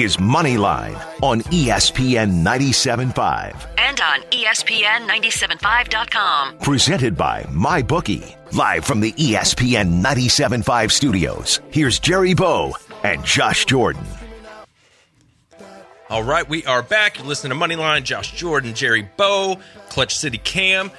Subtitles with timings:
[0.00, 3.68] is Moneyline on ESPN 97.5.
[3.78, 6.58] And on E ESPN 975.com.
[6.58, 8.36] Presented by MyBookie.
[8.56, 11.60] Live from the ESPN 97.5 studios.
[11.70, 12.74] Here's Jerry Bow
[13.04, 14.04] and Josh Jordan.
[16.08, 17.18] All right, we are back.
[17.18, 19.58] You're listening to Moneyline, Josh Jordan, Jerry Bow,
[19.90, 20.90] Clutch City Cam.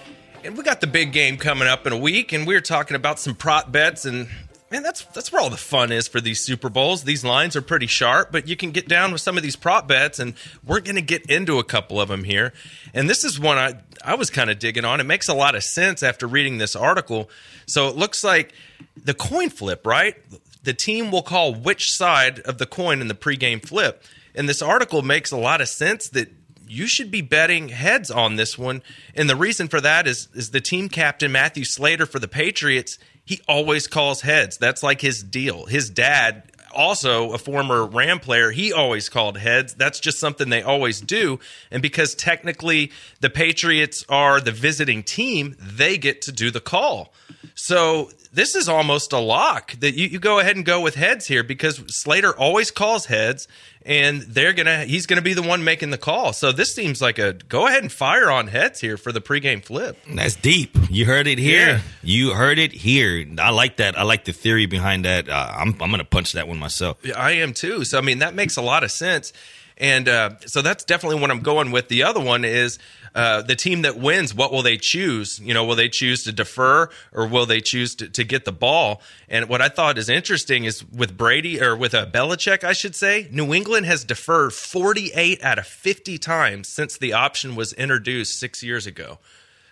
[0.44, 2.96] And we got the big game coming up in a week, and we are talking
[2.96, 4.28] about some prop bets and
[4.72, 7.04] man, that's that's where all the fun is for these Super Bowls.
[7.04, 9.88] These lines are pretty sharp, but you can get down with some of these prop
[9.88, 10.34] bets, and
[10.66, 12.54] we're going to get into a couple of them here.
[12.94, 15.00] And this is one I I was kind of digging on.
[15.00, 17.30] It makes a lot of sense after reading this article.
[17.66, 18.54] So it looks like
[18.96, 20.16] the coin flip, right?
[20.64, 24.04] The team will call which side of the coin in the pregame flip.
[24.36, 26.32] And this article makes a lot of sense that
[26.68, 28.84] you should be betting heads on this one.
[29.16, 33.00] And the reason for that is is the team captain Matthew Slater for the Patriots,
[33.30, 34.58] he always calls heads.
[34.58, 35.68] That's like his deal.
[35.68, 39.76] His dad also a former Ram player, he always called heads.
[39.76, 41.40] That's just something they always do.
[41.70, 47.14] And because technically the Patriots are the visiting team, they get to do the call.
[47.54, 51.26] So this is almost a lock that you, you go ahead and go with heads
[51.26, 53.48] here because Slater always calls heads
[53.84, 56.34] and they're gonna he's gonna be the one making the call.
[56.34, 59.64] So this seems like a go ahead and fire on heads here for the pregame
[59.64, 59.98] flip.
[60.08, 60.78] That's deep.
[60.90, 61.68] You heard it here.
[61.68, 61.82] Yeah.
[62.04, 63.26] You heard it here.
[63.40, 63.98] I like that.
[63.98, 65.28] I like the theory behind that.
[65.28, 66.98] Uh, I'm I'm gonna punch that one myself.
[67.04, 67.84] Yeah, I am too.
[67.84, 69.34] So I mean that makes a lot of sense.
[69.78, 71.88] And uh, so that's definitely what I'm going with.
[71.88, 72.80] The other one is
[73.16, 74.34] uh, the team that wins.
[74.34, 75.40] What will they choose?
[75.40, 78.52] You know, will they choose to defer or will they choose to, to get the
[78.52, 79.02] ball?
[79.28, 82.96] And what I thought is interesting is with Brady or with a Belichick, I should
[82.96, 88.40] say, New England has deferred 48 out of 50 times since the option was introduced
[88.40, 89.20] six years ago.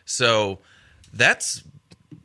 [0.05, 0.59] So
[1.13, 1.63] that's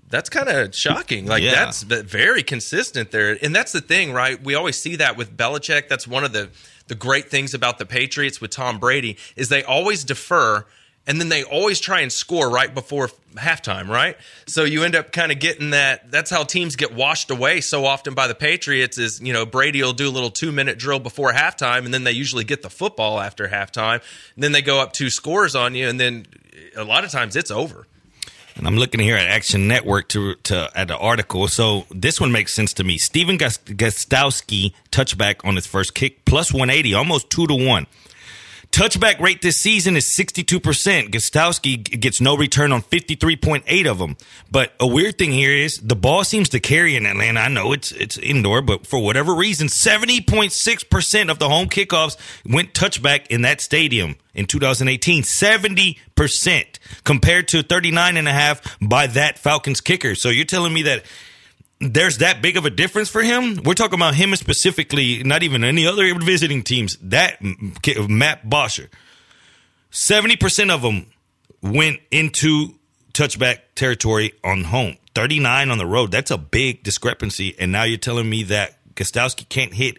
[0.08, 1.26] that's kind of shocking.
[1.26, 1.52] Like Yeah.
[1.54, 4.42] that's very consistent there, and that's the thing, right?
[4.42, 5.88] We always see that with Belichick.
[5.88, 6.50] That's one of the
[6.88, 10.66] the great things about the Patriots with Tom Brady is they always defer.
[11.06, 14.16] And then they always try and score right before halftime, right?
[14.46, 16.10] So you end up kind of getting that.
[16.12, 18.98] That's how teams get washed away so often by the Patriots.
[18.98, 22.04] Is you know Brady will do a little two minute drill before halftime, and then
[22.04, 24.00] they usually get the football after halftime.
[24.34, 26.26] And then they go up two scores on you, and then
[26.76, 27.86] a lot of times it's over.
[28.54, 31.48] And I'm looking here at Action Network to to at the article.
[31.48, 32.98] So this one makes sense to me.
[32.98, 37.86] Stephen Gostkowski touchback on his first kick plus 180, almost two to one.
[38.72, 40.58] Touchback rate this season is 62%.
[41.10, 44.16] Gostkowski gets no return on 53.8 of them.
[44.50, 47.40] But a weird thing here is the ball seems to carry in Atlanta.
[47.40, 52.16] I know it's it's indoor, but for whatever reason, 70.6% of the home kickoffs
[52.46, 55.22] went touchback in that stadium in 2018.
[55.22, 60.14] 70% compared to 39.5 by that Falcons kicker.
[60.14, 61.04] So you're telling me that
[61.82, 63.60] there's that big of a difference for him.
[63.64, 66.96] We're talking about him specifically, not even any other visiting teams.
[67.02, 67.38] That
[68.08, 68.88] Matt Bosher,
[69.90, 71.06] seventy percent of them
[71.60, 72.74] went into
[73.12, 74.96] touchback territory on home.
[75.14, 76.10] Thirty nine on the road.
[76.10, 77.54] That's a big discrepancy.
[77.58, 79.98] And now you're telling me that Gostkowski can't hit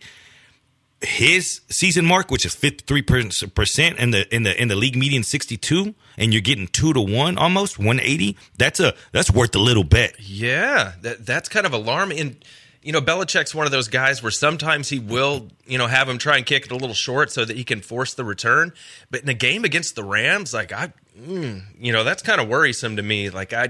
[1.04, 4.96] his season mark, which is fifty three percent, and the in the in the league
[4.96, 8.38] median sixty two, and you're getting two to one almost one eighty.
[8.58, 10.16] That's a that's worth a little bet.
[10.20, 12.20] Yeah, that that's kind of alarming.
[12.20, 12.46] And
[12.84, 16.18] you know, Belichick's one of those guys where sometimes he will, you know, have him
[16.18, 18.74] try and kick it a little short so that he can force the return.
[19.10, 22.50] But in a game against the Rams, like I, mm, you know, that's kind of
[22.50, 23.30] worrisome to me.
[23.30, 23.70] Like I,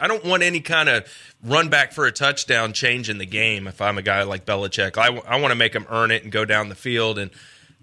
[0.00, 1.04] I don't want any kind of
[1.44, 3.66] run back for a touchdown change in the game.
[3.66, 6.32] If I'm a guy like Belichick, I, I want to make him earn it and
[6.32, 7.18] go down the field.
[7.18, 7.30] And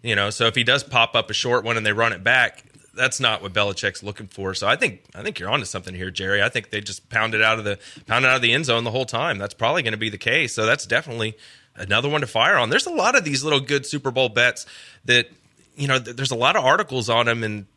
[0.02, 2.24] you know, so if he does pop up a short one and they run it
[2.24, 4.54] back, that's not what Belichick's looking for.
[4.56, 6.42] So I think I think you're onto something here, Jerry.
[6.42, 7.78] I think they just pounded out of the
[8.08, 9.38] pounded out of the end zone the whole time.
[9.38, 10.54] That's probably going to be the case.
[10.54, 11.38] So that's definitely
[11.76, 12.70] another one to fire on.
[12.72, 14.66] There's a lot of these little good Super Bowl bets
[15.06, 15.28] that
[15.76, 16.00] you know.
[16.00, 17.68] th- There's a lot of articles on them, and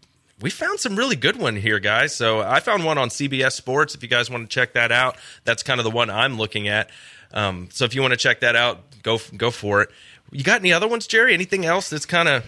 [0.40, 2.14] we found some really good one here, guys.
[2.14, 3.94] So I found one on CBS Sports.
[3.94, 6.68] If you guys want to check that out, that's kind of the one I'm looking
[6.68, 6.90] at.
[7.32, 9.90] Um, so if you want to check that out, go go for it.
[10.32, 11.34] You got any other ones, Jerry?
[11.34, 12.44] Anything else that's kind of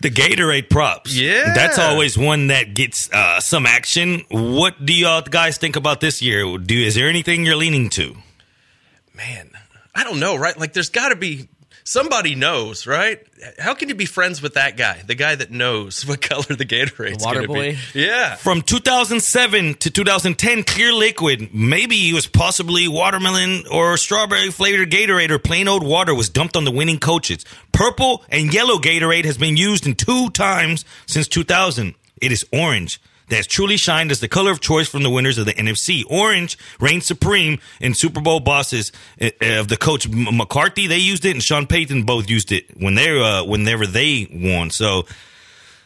[0.00, 1.16] The Gatorade props.
[1.16, 1.52] Yeah.
[1.54, 4.22] That's always one that gets uh, some action.
[4.30, 6.56] What do y'all guys think about this year?
[6.58, 8.16] Do Is there anything you're leaning to?
[9.14, 9.50] man,
[9.96, 10.56] I don't know, right?
[10.56, 11.48] Like, there's got to be
[11.88, 13.26] somebody knows, right?
[13.58, 16.66] How can you be friends with that guy, the guy that knows what color the
[16.66, 18.00] Gatorade's The water going to be?
[18.00, 18.36] Yeah.
[18.36, 25.30] From 2007 to 2010, clear liquid, maybe it was possibly watermelon or strawberry flavored Gatorade
[25.30, 27.44] or plain old water was dumped on the winning coaches.
[27.72, 31.94] Purple and yellow Gatorade has been used in two times since 2000.
[32.20, 33.00] It is orange.
[33.28, 36.02] That has truly shined as the color of choice from the winners of the NFC.
[36.08, 38.90] Orange reigned supreme in Super Bowl bosses
[39.20, 40.86] uh, of the coach McCarthy.
[40.86, 44.70] They used it, and Sean Payton both used it when they uh, whenever they won.
[44.70, 45.04] So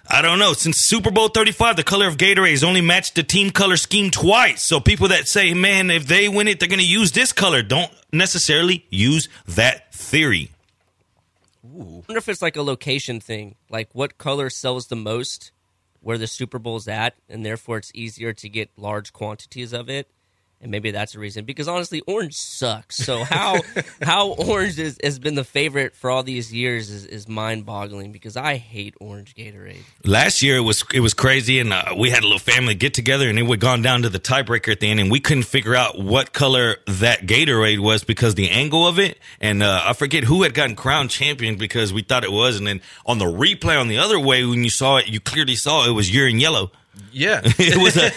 [0.08, 0.52] I don't know.
[0.52, 4.10] Since Super Bowl 35, the color of Gatorade has only matched the team color scheme
[4.10, 4.62] twice.
[4.62, 7.62] So people that say, man, if they win it, they're going to use this color,
[7.62, 10.50] don't necessarily use that theory.
[11.64, 13.54] I wonder if it's like a location thing.
[13.70, 15.52] Like what color sells the most
[16.02, 20.10] where the Super Bowl's at, and therefore it's easier to get large quantities of it.
[20.62, 21.44] And maybe that's the reason.
[21.44, 22.96] Because honestly, orange sucks.
[22.96, 23.60] So how
[24.02, 28.12] how orange is, has been the favorite for all these years is, is mind boggling
[28.12, 29.82] because I hate orange Gatorade.
[30.04, 32.94] Last year it was it was crazy, and uh, we had a little family get
[32.94, 35.44] together, and it would gone down to the tiebreaker at the end, and we couldn't
[35.44, 39.92] figure out what color that Gatorade was because the angle of it, and uh, I
[39.92, 43.24] forget who had gotten crowned champion because we thought it was, and then on the
[43.24, 46.40] replay on the other way when you saw it, you clearly saw it was urine
[46.40, 46.72] yellow.
[47.12, 47.40] Yeah.
[47.44, 48.10] it was a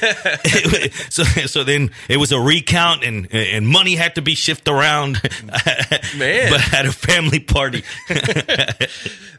[0.44, 4.72] it so so then it was a recount and and money had to be shifted
[4.72, 5.22] around
[6.18, 6.52] Man.
[6.52, 7.84] but at a family party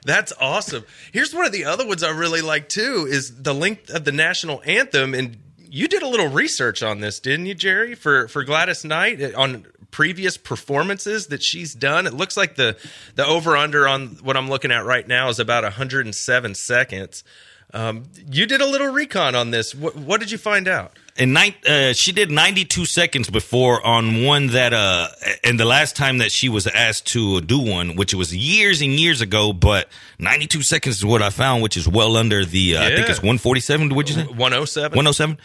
[0.04, 0.84] That's awesome.
[1.12, 4.12] Here's one of the other ones I really like too is the length of the
[4.12, 5.38] national anthem and
[5.68, 9.32] you did a little research on this, didn't you, Jerry, for for Gladys Knight uh,
[9.36, 12.06] on previous performances that she's done.
[12.06, 12.76] It looks like the
[13.14, 17.24] the over under on what I'm looking at right now is about 107 seconds.
[17.74, 19.74] Um, you did a little recon on this.
[19.74, 20.92] What, what did you find out?
[21.18, 25.08] and nine, uh, she did 92 seconds before on one that uh
[25.42, 28.92] and the last time that she was asked to do one which was years and
[29.00, 32.82] years ago but 92 seconds is what i found which is well under the uh,
[32.84, 34.94] i think it's 147 would you say 107.
[34.94, 35.38] 107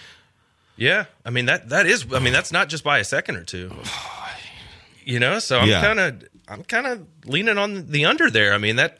[0.76, 2.06] Yeah, I mean that that is.
[2.14, 3.72] I mean that's not just by a second or two.
[5.06, 5.82] You know, so I'm Yeah.
[5.82, 8.54] kind of I'm kind of leaning on the under there.
[8.54, 9.00] I mean that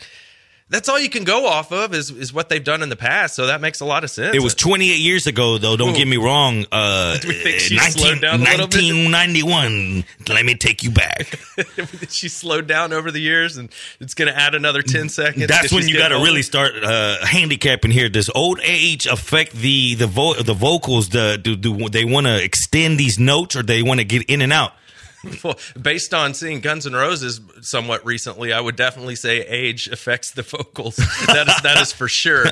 [0.72, 3.36] that's all you can go off of is is what they've done in the past.
[3.36, 4.34] So that makes a lot of sense.
[4.34, 5.76] It was 28 years ago, though.
[5.76, 5.96] Don't Ooh.
[5.98, 6.66] get me wrong.
[6.72, 8.82] Uh, Do we think she slowed down a little bit?
[8.82, 10.06] 1991.
[10.30, 11.40] Let me take you back.
[12.10, 13.70] she slowed down over the years, and
[14.00, 15.48] it's going to add another ten seconds.
[15.48, 18.08] That's when you got to really start uh, handicapping here.
[18.08, 21.10] Does old age affect the the vo- the vocals?
[21.10, 24.42] The, do, do they want to extend these notes, or they want to get in
[24.42, 24.72] and out?
[25.44, 30.32] Well, based on seeing Guns N' Roses somewhat recently, I would definitely say age affects
[30.32, 30.96] the vocals.
[31.28, 32.46] that is that is for sure.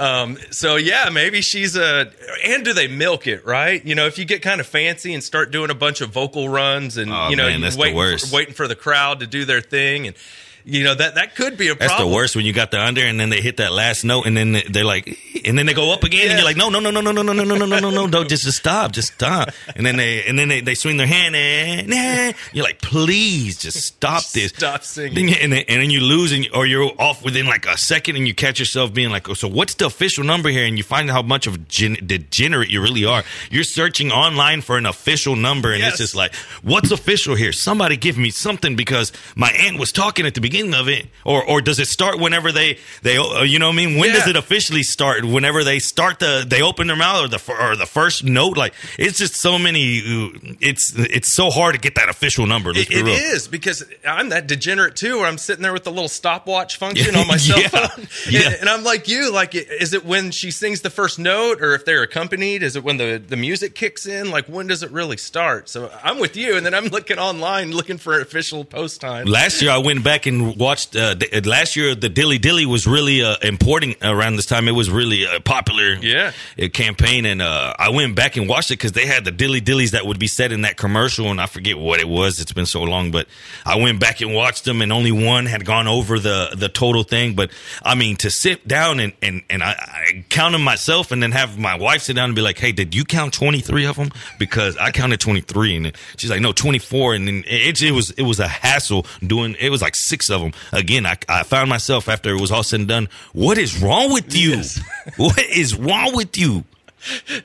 [0.00, 2.12] Um, so yeah, maybe she's a.
[2.44, 3.84] And do they milk it right?
[3.84, 6.48] You know, if you get kind of fancy and start doing a bunch of vocal
[6.48, 8.18] runs, and Oh, you know, man, you waiting.
[8.18, 10.16] For, waiting for the crowd to do their thing, and
[10.64, 13.02] you know that that could be a That's the worst when you got the under,
[13.02, 15.92] and then they hit that last note, and then they're like, and then they go
[15.92, 17.66] up again, and you're like, no, no, no, no, no, no, no, no, no, no,
[17.66, 19.50] no, no, no, no, just, just stop, just stop.
[19.74, 22.38] And then they, and then they, they swing their hand, and nah.
[22.52, 24.52] you're like, please, just stop this.
[24.52, 25.26] Stop singing.
[25.26, 28.16] Then and, then, and then you lose, and or you're off within like a second,
[28.16, 30.64] and you catch yourself being like, oh, so what's the official number here?
[30.64, 33.24] And you find out how much of gen- degenerate you really are.
[33.50, 35.94] You're searching online for an official number, and Yes.
[35.94, 37.52] it's just like, what's official here?
[37.52, 41.44] Somebody give me something because my aunt was talking at the beginning of it, or
[41.44, 43.98] or does it start whenever they they uh, you know what I mean?
[43.98, 45.24] When does it officially start?
[45.24, 48.56] Whenever they start the they open their mouth or the or the first note?
[48.56, 49.98] Like it's just so many.
[50.00, 52.70] uh, It's it's so hard to get that official number.
[52.74, 53.06] It, real.
[53.08, 57.16] is because I'm that degenerate too, where I'm sitting there with the little stopwatch function
[57.20, 57.68] on my cell Yeah.
[57.68, 58.40] phone, Yeah.
[58.46, 59.30] and, and I'm like you.
[59.32, 62.62] Like, is it when she sings the first note, or if they're accompanied?
[62.62, 64.30] Is it when the the music kicks in?
[64.30, 65.68] Like, when does it really start?
[65.68, 69.26] So I'm with you, and then I'm looking online looking for official post time.
[69.26, 70.94] Last year, I went back and watched.
[70.96, 74.68] Uh, the, uh, last year, the Dilly Dilly was really uh, important around this time.
[74.68, 76.32] It was really a popular Yeah.
[76.60, 79.60] uh, campaign, and uh, I went back and watched it because they had the Dilly
[79.60, 82.40] Dillies that would be said in that commercial, and I forget what it was.
[82.40, 83.26] It's been so long, but
[83.64, 87.02] I went back and watched them, and only one had gone over the the total
[87.02, 87.34] thing.
[87.34, 87.50] But
[87.84, 91.32] I mean, to sit down and and and I, I count them myself, and then
[91.32, 93.96] have my wife sit down and be like, "Hey, did you count twenty three of
[93.96, 97.14] them?" Because I counted twenty three, and she's like, "No, twenty four.
[97.14, 99.56] And then it, it was it was a hassle doing.
[99.60, 100.52] It was like six of them.
[100.72, 103.08] Again, I, I found myself after it was all said and done.
[103.32, 104.50] What is wrong with you?
[104.50, 104.80] Yes.
[105.16, 106.64] what is wrong with you?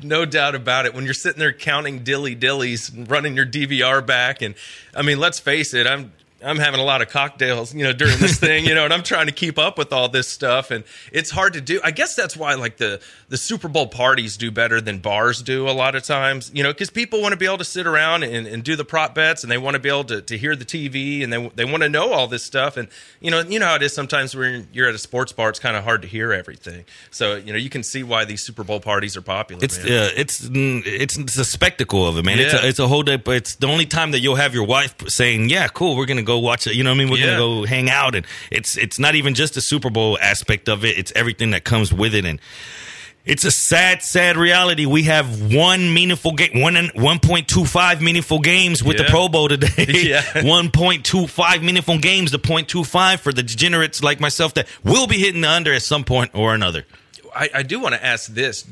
[0.03, 0.93] No doubt about it.
[0.93, 4.55] When you're sitting there counting dilly dillies, and running your DVR back, and
[4.95, 6.11] I mean, let's face it, I'm
[6.43, 9.01] I'm having a lot of cocktails, you know, during this thing, you know, and I'm
[9.01, 11.81] trying to keep up with all this stuff, and it's hard to do.
[11.83, 15.67] I guess that's why like the the Super Bowl parties do better than bars do
[15.67, 18.23] a lot of times, you know, because people want to be able to sit around
[18.23, 20.55] and, and do the prop bets, and they want to be able to, to hear
[20.55, 22.87] the TV, and they they want to know all this stuff, and
[23.19, 25.59] you know, you know how it is sometimes when you're at a sports bar, it's
[25.59, 26.85] kind of hard to hear everything.
[27.09, 29.63] So you know, you can see why these Super Bowl parties are popular.
[29.63, 29.91] It's man.
[29.91, 32.37] uh, it's mm, it's it's a spectacle of it, man.
[32.37, 33.15] It's a, it's a whole day.
[33.15, 36.26] But it's the only time that you'll have your wife saying, "Yeah, cool, we're gonna
[36.27, 37.09] go watch it." You know what I mean?
[37.09, 37.25] We're Yeah.
[37.37, 40.85] gonna go hang out, and it's it's not even just the Super Bowl aspect of
[40.85, 40.97] it.
[40.97, 42.39] It's everything that comes with it, and
[43.25, 44.85] it's a sad, sad reality.
[44.85, 49.27] We have one meaningful game, one one point two five meaningful games with the Pro
[49.27, 49.85] Bowl today.
[50.07, 50.43] Yeah.
[50.45, 52.31] one point two five meaningful games.
[52.31, 55.73] The point two five for the degenerates like myself that will be hitting the under
[55.73, 56.85] at some point or another.
[57.35, 58.65] I, I do want to ask this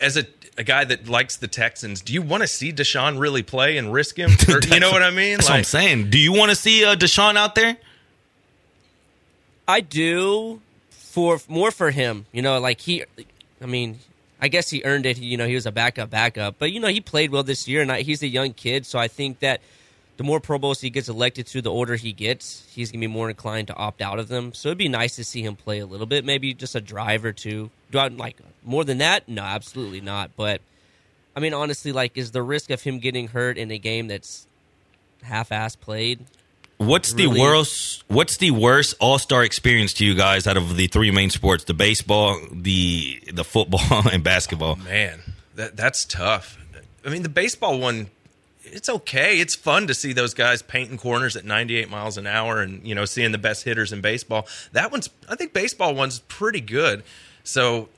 [0.00, 0.24] as a,
[0.58, 2.02] a guy that likes the Texans.
[2.02, 4.30] Do you want to see Deshaun really play and risk him?
[4.48, 5.36] Or, you know what I mean?
[5.36, 6.10] That's what I'm saying.
[6.10, 7.76] Do you want to see uh, Deshaun out there?
[9.66, 10.60] I do
[10.90, 12.26] for more for him.
[12.32, 13.04] You know, like he,
[13.60, 13.98] I mean,
[14.40, 15.18] I guess he earned it.
[15.18, 17.82] You know, he was a backup, backup, but you know, he played well this year,
[17.82, 19.60] and I, he's a young kid, so I think that
[20.18, 23.06] the more Pro Bowls he gets elected to, the order he gets, he's gonna be
[23.06, 24.52] more inclined to opt out of them.
[24.52, 27.24] So it'd be nice to see him play a little bit, maybe just a drive
[27.24, 27.70] or two.
[27.90, 29.28] Do I like more than that?
[29.28, 30.32] No, absolutely not.
[30.36, 30.60] But
[31.36, 34.48] I mean, honestly, like, is the risk of him getting hurt in a game that's
[35.22, 36.18] half-ass played?
[36.78, 38.02] What's the worst?
[38.08, 41.64] What's the worst All Star experience to you guys out of the three main sports:
[41.64, 44.76] the baseball, the the football, and basketball?
[44.76, 45.20] Man,
[45.54, 46.58] that that's tough.
[47.04, 48.10] I mean, the baseball one,
[48.72, 49.38] it's okay.
[49.40, 52.94] It's fun to see those guys painting corners at 98 miles an hour, and you
[52.94, 54.46] know, seeing the best hitters in baseball.
[54.72, 57.02] That one's, I think, baseball one's pretty good.
[57.44, 57.88] So,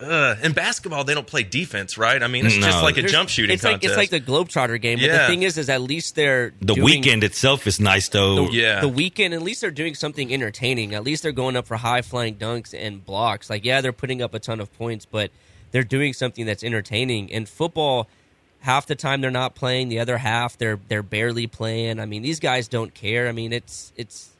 [0.00, 2.22] uh, in basketball, they don't play defense, right?
[2.22, 4.80] I mean, it's just like a There's- jump shooting It's like it's like the Globetrotter
[4.80, 4.98] game.
[4.98, 5.22] But Yeah.
[5.22, 8.46] the thing is, is at least they're The doing- weekend itself is nice though.
[8.46, 8.80] the, Yeah.
[8.80, 10.94] the weekend, at least they're doing something entertaining.
[10.94, 13.50] At least they're going up for high flying dunks and blocks.
[13.50, 15.30] Like, yeah, they're putting up a ton of points, but
[15.72, 17.30] they're doing something that's entertaining.
[17.32, 18.08] And football,
[18.60, 22.00] half the time they're not playing, the other half they're they're barely playing.
[22.00, 23.28] I mean, these guys don't care.
[23.28, 24.30] I mean, it's it's.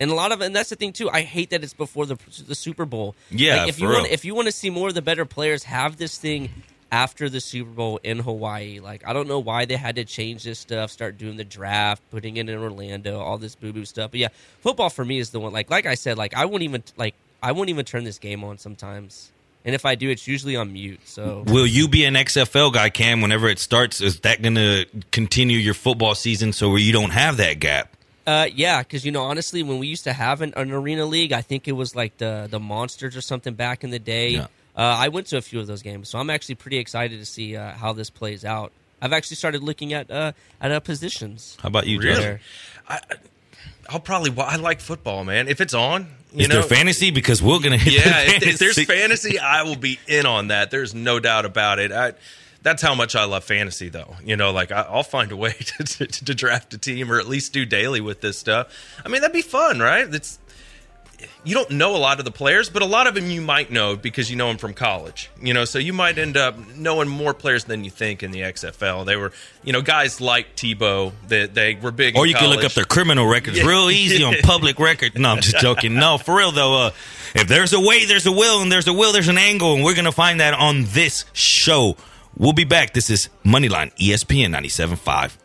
[0.00, 1.08] And a lot of, and that's the thing too.
[1.10, 3.14] I hate that it's before the the Super Bowl.
[3.30, 5.62] Yeah, like if you want, if you want to see more of the better players,
[5.64, 6.50] have this thing
[6.90, 8.80] after the Super Bowl in Hawaii.
[8.80, 12.02] Like I don't know why they had to change this stuff, start doing the draft,
[12.10, 14.10] putting it in Orlando, all this boo boo stuff.
[14.10, 14.28] But yeah,
[14.60, 15.52] football for me is the one.
[15.52, 18.44] Like like I said, like I won't even like I won't even turn this game
[18.44, 19.30] on sometimes.
[19.64, 21.00] And if I do, it's usually on mute.
[21.04, 23.20] So Will you be an XFL guy, Cam?
[23.20, 27.10] Whenever it starts, is that going to continue your football season so where you don't
[27.10, 27.96] have that gap?
[28.26, 31.32] Uh, yeah, because you know, honestly, when we used to have an, an arena league,
[31.32, 34.30] I think it was like the the monsters or something back in the day.
[34.30, 34.46] Yeah.
[34.76, 37.26] Uh, I went to a few of those games, so I'm actually pretty excited to
[37.26, 38.72] see uh, how this plays out.
[39.00, 41.56] I've actually started looking at uh, at uh, positions.
[41.60, 42.14] How about you, Really?
[42.14, 42.22] Josh?
[42.22, 42.40] there.
[43.88, 44.32] I'll probably.
[44.40, 45.48] I like football, man.
[45.48, 47.10] If it's on, you Is know, there fantasy?
[47.10, 48.22] Because we're going to hit yeah.
[48.22, 49.38] If, if there's fantasy.
[49.38, 50.70] I will be in on that.
[50.70, 51.92] There's no doubt about it.
[51.92, 52.14] I,
[52.62, 54.16] that's how much I love fantasy, though.
[54.24, 57.18] You know, like I, I'll find a way to, to, to draft a team or
[57.18, 58.72] at least do daily with this stuff.
[59.04, 60.12] I mean, that'd be fun, right?
[60.12, 60.38] It's
[61.44, 63.70] you don't know a lot of the players, but a lot of them you might
[63.70, 65.30] know because you know them from college.
[65.40, 68.40] You know, so you might end up knowing more players than you think in the
[68.40, 69.04] XFL.
[69.06, 69.32] They were,
[69.64, 72.16] you know, guys like Tebow that they, were big.
[72.16, 73.66] Or in you can look up their criminal records Yeah.
[73.66, 75.18] real easy on public record.
[75.18, 75.94] No, I'm just joking.
[75.94, 76.86] No, for real though.
[76.86, 76.90] Uh,
[77.34, 79.82] if there's a way, there's a will, and there's a will, there's an angle, and
[79.84, 81.96] we're gonna find that on this show.
[82.36, 82.92] We'll be back.
[82.94, 85.38] This is Moneyline, ESPN 97.5.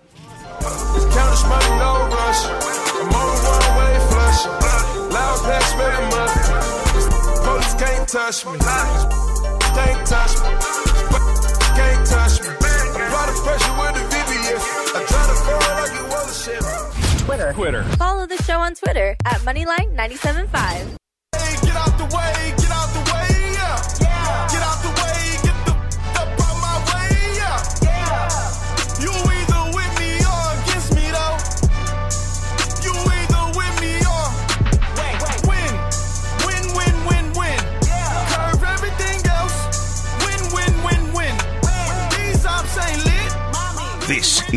[8.07, 8.57] can't touch me.
[8.59, 10.49] Can't touch me.
[11.75, 12.47] Can't touch me.
[12.47, 14.63] Apply the pressure with the VVS.
[14.95, 16.63] I try to fall like it was a shit.
[17.53, 17.83] Twitter.
[17.97, 20.95] Follow the show on Twitter at Moneyline975.
[21.35, 23.36] Hey, get out the way, get out the way,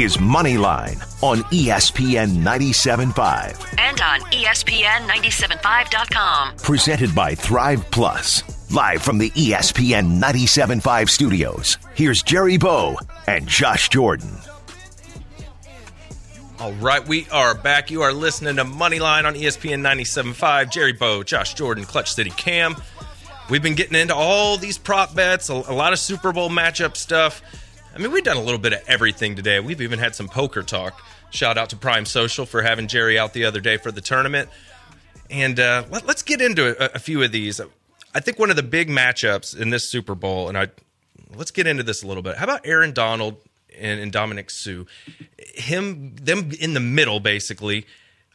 [0.01, 3.79] is Moneyline on ESPN 97.5.
[3.79, 6.57] And on E ESPN 975.com.
[6.57, 8.43] Presented by Thrive Plus.
[8.73, 11.77] Live from the ESPN 97.5 studios.
[11.95, 14.31] Here's Jerry Bow and Josh Jordan.
[16.59, 17.91] All right, we are back.
[17.91, 20.71] You are listening to Moneyline on ESPN 97.5.
[20.71, 22.75] Jerry Bow, Josh Jordan, Clutch City Cam.
[23.51, 26.97] We've been getting into all these prop bets, a, a lot of Super Bowl matchup
[26.97, 27.43] stuff.
[27.95, 29.61] I mean, we've done a little bit of everything today.
[29.61, 31.03] We've even had some poker talk.
[31.31, 34.49] Shout out to Prime Social for having Jerry out the other day for the tournament.
[35.29, 37.61] And uh, let, us get into a, a few of these.
[38.15, 40.69] I think one of the big matchups in this Super Bowl, and I
[41.35, 42.37] let's get into this a little bit.
[42.37, 43.37] How about Aaron Donald
[43.79, 44.85] and, and Ndamukong Suh?
[45.55, 47.87] Him, them in the middle, basically.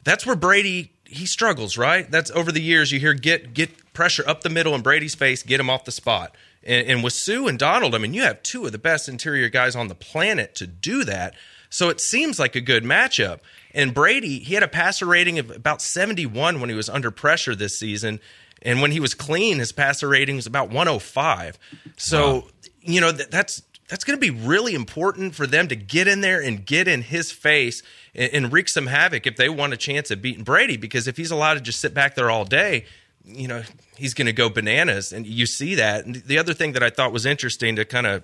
[0.03, 2.09] That's where Brady he struggles, right?
[2.09, 5.43] That's over the years you hear get get pressure up the middle in Brady's face,
[5.43, 6.35] get him off the spot.
[6.65, 9.49] And, and with Suh and Donald, I mean, you have two of the best interior
[9.49, 11.35] guys on the planet to do that.
[11.69, 13.39] So it seems like a good matchup.
[13.73, 17.55] And Brady, he had a passer rating of about 71 when he was under pressure
[17.55, 18.19] this season.
[18.61, 21.59] And when he was clean, his passer rating was about 105.
[21.97, 22.43] So, wow.
[22.81, 26.21] you know, that, that's that's going to be really important for them to get in
[26.21, 27.83] there and get in his face
[28.15, 30.75] and, and, wreak some havoc if they want a chance at beating Brady.
[30.77, 32.85] Because if he's allowed to just sit back there all day,
[33.25, 33.63] you know,
[33.97, 35.11] he's going to go bananas.
[35.11, 36.05] And you see that.
[36.05, 38.23] And the other thing that I thought was interesting to kind of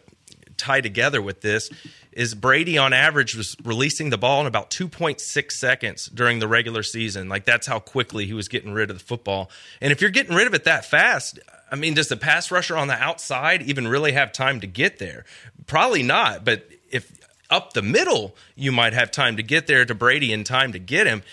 [0.58, 1.70] tie together with this
[2.12, 6.84] is Brady on average was releasing the ball in about 2.6 seconds during the regular
[6.84, 7.30] season.
[7.30, 9.50] Like that's how quickly he was getting rid of the football.
[9.80, 11.40] And if you're getting rid of it that fast,
[11.72, 15.00] I mean, does the pass rusher on the outside even really have time to get
[15.00, 15.26] there?
[15.68, 16.44] Probably not.
[16.44, 17.18] But if
[17.50, 20.80] up the middle, you might have time to get there to Brady in time to
[20.80, 21.24] get him.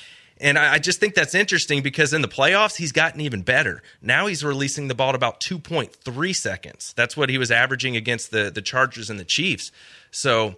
[0.41, 3.83] And I, just think that's interesting because in the playoffs, he's gotten even better.
[4.01, 6.95] Now he's releasing the ball at about 2.3 seconds.
[6.97, 9.73] That's what he was averaging against the, the Chargers and the Chiefs.
[10.11, 10.55] So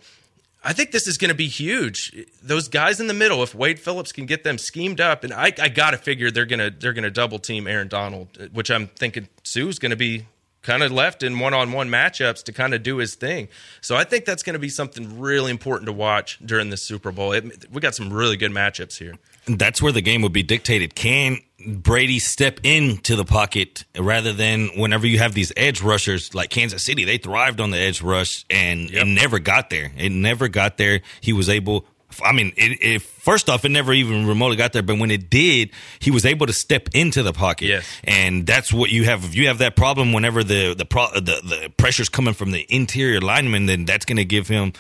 [0.63, 2.27] I think this is going to be huge.
[2.43, 5.53] Those guys in the middle, if Wade Phillips can get them schemed up, and I,
[5.59, 8.71] I got to figure they're going to they're going to double team Aaron Donald, which
[8.71, 10.27] I'm thinking Suh's going to be
[10.62, 13.49] kind of left in one-on-one matchups to kind of do his thing.
[13.81, 17.12] So I think that's going to be something really important to watch during the Super
[17.12, 17.33] Bowl.
[17.33, 19.14] It, we got some really good matchups here.
[19.47, 20.95] That's where the game would be dictated.
[20.95, 26.50] Can Brady step into the pocket rather than whenever you have these edge rushers like
[26.50, 29.02] Kansas City, they thrived on the edge rush and yep.
[29.02, 29.93] it never got there.
[29.97, 31.00] It never got there.
[31.21, 31.87] He was able
[32.23, 35.31] I mean, it, it, first off, it never even remotely got there, but when it
[35.31, 37.69] did, he was able to step into the pocket.
[37.69, 37.87] Yes.
[38.05, 39.25] And that's what you have.
[39.25, 42.67] If you have that problem whenever the the pro, the, the pressure's coming from the
[42.69, 44.73] interior lineman, then that's going to give him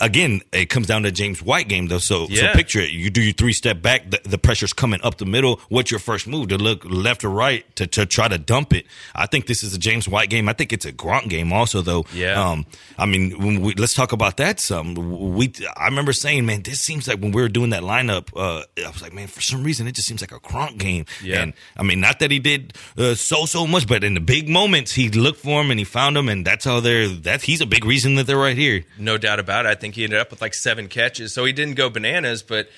[0.00, 1.98] again, it comes down to James White game though.
[1.98, 2.52] So, yeah.
[2.52, 2.90] so picture it.
[2.90, 4.10] You do your three step back.
[4.10, 5.60] The, the, pressure's coming up the middle.
[5.68, 6.48] What's your first move?
[6.48, 8.86] To look left or right to, to try to dump it.
[9.14, 10.48] I think this is a James White game.
[10.48, 12.06] I think it's a Gronk game also though.
[12.14, 12.42] Yeah.
[12.42, 15.34] Um, I mean, when we, let's talk about that some.
[15.34, 18.64] We, I remember saying, man, this seems like when we were doing that lineup, uh,
[18.78, 21.06] I was like, man, for some reason, it just seems like a Gronk game.
[21.22, 21.42] Yeah.
[21.42, 24.48] And I mean, not that he did uh, so, so much, but in the big
[24.48, 26.28] moments, he looked for him and he found him.
[26.28, 28.84] And that's how they're, that he's a big reason that they're right here.
[28.98, 29.70] No doubt about it.
[29.70, 32.68] I think he ended up with like seven catches, so he didn't go bananas, but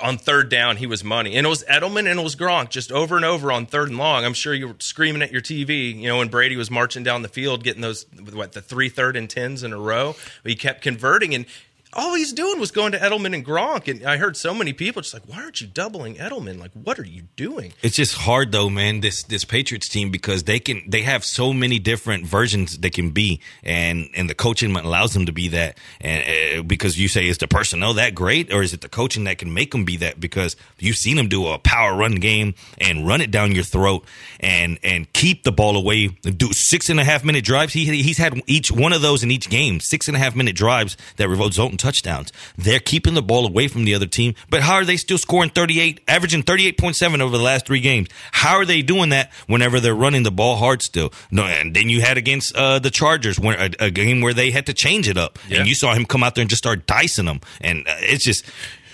[0.00, 1.36] on third down, he was money.
[1.36, 3.98] And it was Edelman and it was Gronk just over and over on third and
[3.98, 4.24] long.
[4.24, 7.22] I'm sure you were screaming at your TV, you know, when Brady was marching down
[7.22, 10.16] the field, getting those, what, the three third and tens in a row.
[10.44, 11.34] He kept converting.
[11.34, 11.46] And
[11.94, 13.88] all he's doing was going to Edelman and Gronk.
[13.88, 16.58] And I heard so many people just like, why aren't you doubling Edelman?
[16.58, 17.72] Like, what are you doing?
[17.82, 19.00] It's just hard though, man.
[19.00, 23.10] This this Patriots team because they can they have so many different versions they can
[23.10, 25.78] be, and and the coaching allows them to be that.
[26.00, 29.24] And uh, because you say is the personnel that great, or is it the coaching
[29.24, 30.18] that can make them be that?
[30.18, 34.04] Because you've seen them do a power run game and run it down your throat
[34.40, 36.08] and and keep the ball away.
[36.08, 37.72] Do six and a half minute drives.
[37.72, 39.80] He he's had each one of those in each game.
[39.80, 42.32] Six and a half minute drives that result in touchdowns.
[42.56, 45.50] They're keeping the ball away from the other team, but how are they still scoring
[45.50, 48.08] 38, averaging 38.7 over the last three games?
[48.30, 51.12] How are they doing that whenever they're running the ball hard still?
[51.30, 54.50] No, and then you had against uh, the Chargers, when, a, a, game where they
[54.50, 55.58] had to change it up, yeah.
[55.58, 58.24] and you saw him come out there and just start dicing them, and uh, it's
[58.24, 58.44] just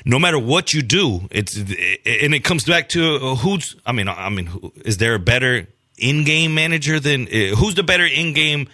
[0.04, 3.76] no matter what you do, it's and it comes back to uh, who's.
[3.84, 8.06] I mean, I mean, is there a better in-game manager than uh, who's the better
[8.06, 8.68] in-game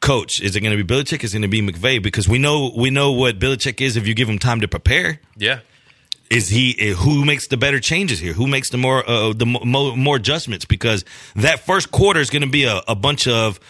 [0.00, 0.40] coach?
[0.40, 1.24] Is it going to be Belichick?
[1.24, 2.02] Is it going to be McVay?
[2.02, 5.20] Because we know we know what Belichick is if you give him time to prepare.
[5.36, 5.60] Yeah.
[6.28, 8.32] Is he who makes the better changes here?
[8.32, 10.64] Who makes the more uh, the more, more, adjustments?
[10.64, 11.04] Because
[11.36, 13.60] that first quarter is going to be a, a bunch of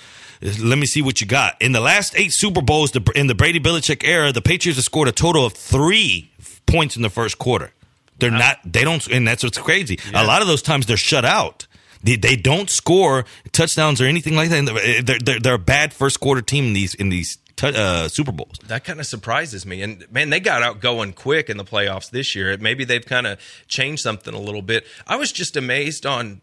[0.41, 1.61] let me see what you got.
[1.61, 5.09] In the last eight Super Bowls in the Brady Belichick era, the Patriots have scored
[5.09, 6.31] a total of three
[6.67, 7.73] points in the first quarter.
[8.19, 8.39] They're wow.
[8.39, 8.59] not.
[8.65, 9.99] They don't, and that's what's crazy.
[10.11, 10.23] Yeah.
[10.23, 11.67] A lot of those times they're shut out.
[12.07, 15.03] They, they don't score touchdowns or anything like that.
[15.05, 18.59] They're, they're, they're a bad first quarter team in these in these uh, Super Bowls.
[18.67, 19.83] That kind of surprises me.
[19.83, 22.57] And man, they got out going quick in the playoffs this year.
[22.59, 24.87] Maybe they've kind of changed something a little bit.
[25.07, 26.41] I was just amazed on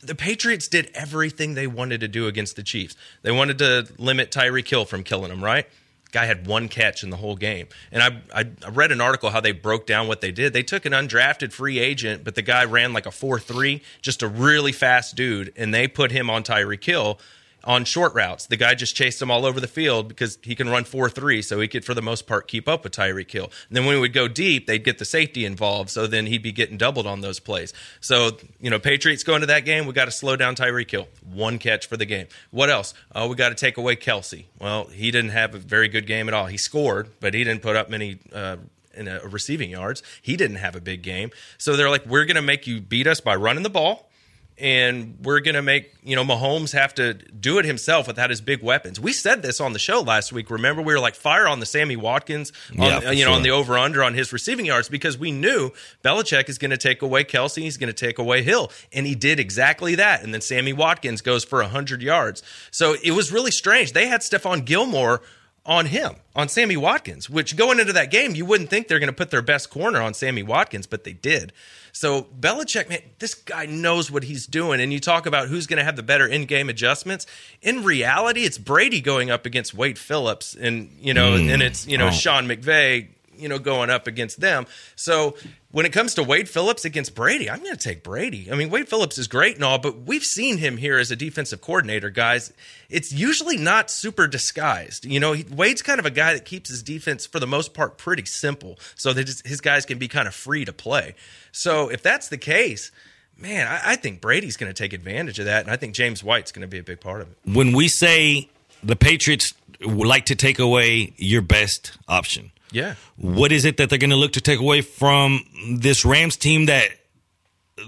[0.00, 2.94] the Patriots did everything they wanted to do against the Chiefs.
[3.22, 5.66] They wanted to limit Tyreek Hill from killing them, right?
[6.14, 7.66] Guy had one catch in the whole game.
[7.90, 10.52] And I, I, I, read an article how they broke down what they did.
[10.52, 14.22] They took an undrafted free agent, but the guy ran like a 4 3, just
[14.22, 17.18] a really fast dude, and they put him on Tyreek Hill.
[17.66, 18.46] On short routes.
[18.46, 21.40] The guy just chased him all over the field because he can run 4 3,
[21.40, 23.50] so he could, for the most part, keep up with Tyreek Hill.
[23.68, 26.42] And then when we would go deep, they'd get the safety involved, so then he'd
[26.42, 27.72] be getting doubled on those plays.
[28.00, 31.08] So, you know, Patriots go into that game, we got to slow down Tyreek Hill.
[31.32, 32.26] One catch for the game.
[32.50, 32.92] What else?
[33.14, 34.44] Oh, we got to take away Kelce.
[34.60, 36.46] Well, he didn't have a very good game at all.
[36.46, 38.18] He scored, but he didn't put up many.
[38.32, 38.56] Uh,
[38.96, 41.30] in a receiving yards, he didn't have a big game.
[41.58, 44.08] So they're like, "We're going to make you beat us by running the ball,
[44.56, 48.40] and we're going to make you know Mahomes have to do it himself without his
[48.40, 49.00] big weapons.
[49.00, 50.50] We said this on the show last week.
[50.50, 53.50] Remember, we were like fire on the Sammy Watkins, on, Yeah, you know, on the
[53.50, 55.70] over under on his receiving yards because we knew
[56.04, 59.14] Belichick is going to take away Kelce, he's going to take away Hill, and he
[59.14, 60.22] did exactly that.
[60.22, 62.42] And then Sammy Watkins goes for hundred yards.
[62.70, 63.92] So it was really strange.
[63.92, 65.22] They had Stephon Gilmore
[65.66, 69.08] on him, on Sammy Watkins, which going into that game, you wouldn't think they're going
[69.08, 71.52] to put their best corner on Sammy Watkins, but they did.
[71.94, 74.80] So Belichick, man, this guy knows what he's doing.
[74.80, 77.24] And you talk about who's going to have the better in-game adjustments.
[77.62, 81.48] In reality, it's Brady going up against Wade Phillips, and you know, hmm.
[81.48, 82.10] and it's you know Oh.
[82.10, 84.66] Sean McVay, you know, going up against them.
[84.96, 85.36] So
[85.70, 88.48] when it comes to Wade Phillips against Brady, I'm going to take Brady.
[88.50, 91.16] I mean, Wade Phillips is great and all, but we've seen him here as a
[91.16, 92.52] defensive coordinator, guys.
[92.88, 95.04] It's usually not super disguised.
[95.04, 97.74] You know, he, Wade's kind of a guy that keeps his defense, for the most
[97.74, 101.14] part, pretty simple so that his, guys can be kind of free to play.
[101.50, 102.92] So if that's the case,
[103.36, 106.22] man, I, I think Brady's going to take advantage of that, and I think James
[106.22, 107.36] White's going to be a big part of it.
[107.52, 108.48] when we say
[108.82, 112.96] the Patriots like to take away your best option, Yeah.
[113.16, 115.40] what is it that they're going to look to take away from
[115.78, 116.88] this Rams team that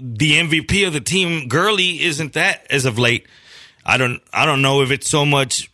[0.01, 3.27] the MVP of the team, Gurley, isn't that as of late?
[3.85, 5.69] I don't I don't know if it's so much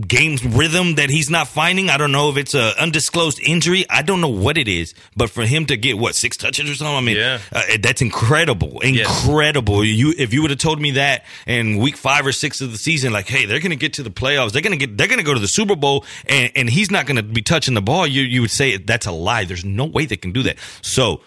[0.00, 1.88] game rhythm that he's not finding.
[1.90, 3.86] I don't know if it's a undisclosed injury.
[3.88, 4.94] I don't know what it is.
[5.16, 7.40] But for him to get what six touches or something, I mean, Yeah.
[7.52, 9.84] uh, that's incredible, incredible.
[9.84, 12.78] You if you would have told me that in week five or six of the
[12.78, 15.08] season, like, hey, they're going to get to the playoffs, they're going to get, they're
[15.08, 17.74] going to go to the Super Bowl, and, and he's not going to be touching
[17.74, 18.06] the ball.
[18.06, 19.44] You you would say that's a lie.
[19.44, 20.56] There's no way they can do that.
[20.82, 21.20] So,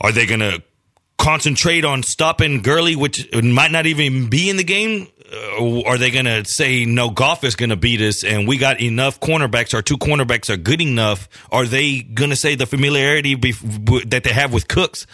[0.00, 0.62] are they going to
[1.18, 5.08] concentrate on stopping Gurley, which might not even be in the game?
[5.30, 7.10] Uh, are they going to say no?
[7.10, 9.74] Goff is going to beat us, and we got enough cornerbacks.
[9.74, 11.28] Our two cornerbacks are good enough.
[11.52, 15.06] Are they going to say the familiarity bef- that they have with Cooks?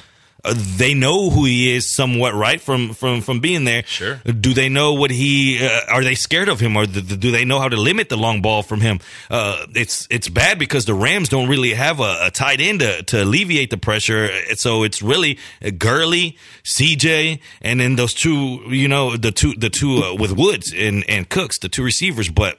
[0.44, 2.60] Uh, they know who he is somewhat, right?
[2.60, 3.82] From from from being there.
[3.84, 4.16] Sure.
[4.16, 5.64] Do they know what he?
[5.64, 8.16] Uh, are they scared of him, or do, do they know how to limit the
[8.16, 9.00] long ball from him?
[9.30, 13.02] Uh, it's it's bad because the Rams don't really have a, a tight end to,
[13.04, 14.30] to alleviate the pressure.
[14.54, 18.60] So it's really uh, Gurley, CJ, and then those two.
[18.68, 22.28] You know, the two the two uh, with Woods and and Cooks, the two receivers,
[22.28, 22.58] but.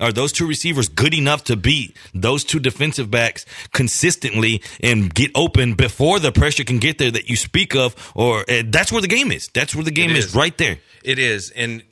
[0.00, 5.30] Are those two receivers good enough to beat those two defensive backs consistently and get
[5.34, 8.12] open before the pressure can get there that you speak of?
[8.16, 9.48] Or uh, that's where the game is.
[9.54, 10.26] That's where the game is.
[10.26, 10.34] is.
[10.34, 10.78] right there.
[11.04, 11.50] It is.
[11.50, 11.84] And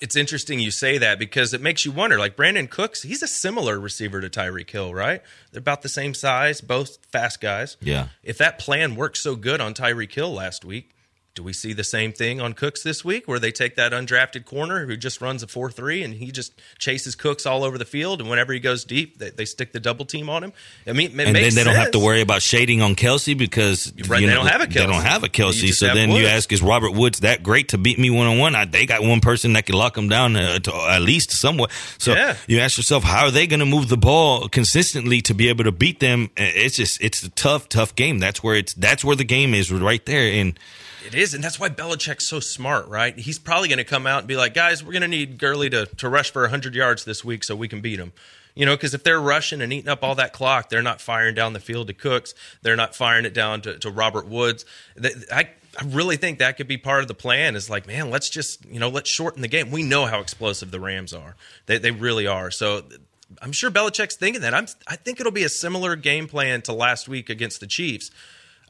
[0.00, 2.18] it's interesting you say that because it makes you wonder.
[2.18, 5.22] Like Brandin Cooks, he's a similar receiver to Tyreek Hill, right?
[5.52, 7.76] They're about the same size, both fast guys.
[7.80, 8.08] Yeah.
[8.22, 10.90] If that plan worked so good on Tyreek Hill last week,
[11.36, 14.46] do we see the same thing on Cooks this week where they take that undrafted
[14.46, 17.84] corner who just runs a 4 3 and he just chases Cooks all over the
[17.84, 18.20] field?
[18.22, 20.54] And whenever he goes deep, they, they stick the double team on him?
[20.86, 24.22] I mean, and then they don't have to worry about shading on Kelce because Right,
[24.22, 24.86] you they know, don't have a They Kelce.
[24.86, 25.72] don't have a Kelce.
[25.74, 28.54] So then you ask, is Robert Woods that great to beat me one on one?
[28.70, 31.70] They got one person that can lock him down uh, to, at least somewhat.
[31.98, 32.36] So Yeah.
[32.46, 35.64] you ask yourself, how are they going to move the ball consistently to be able
[35.64, 36.30] to beat them?
[36.38, 38.20] Uh, It's just it's a tough, tough game.
[38.20, 40.32] That's where it's that's where the game is right there.
[40.32, 40.58] And
[41.06, 43.16] It is, and that's why Belichick's so smart, right?
[43.16, 45.70] He's probably going to come out and be like, "Guys, we're going to need Gurley
[45.70, 48.12] to to rush for 100 yards this week so we can beat him."
[48.56, 51.34] You know, because if they're rushing and eating up all that clock, they're not firing
[51.34, 52.34] down the field to Cooks.
[52.62, 54.64] They're not firing it down to, to Robert Woods.
[55.30, 57.54] I I really think that could be part of the plan.
[57.54, 59.70] Is like, man, let's just you know let's shorten the game.
[59.70, 61.36] We know how explosive the Rams are.
[61.66, 62.50] They they really are.
[62.50, 62.82] So.
[63.42, 64.54] I'm sure Belichick's thinking that.
[64.54, 64.68] I'm.
[64.86, 68.12] I think it'll be a similar game plan to last week against the Chiefs.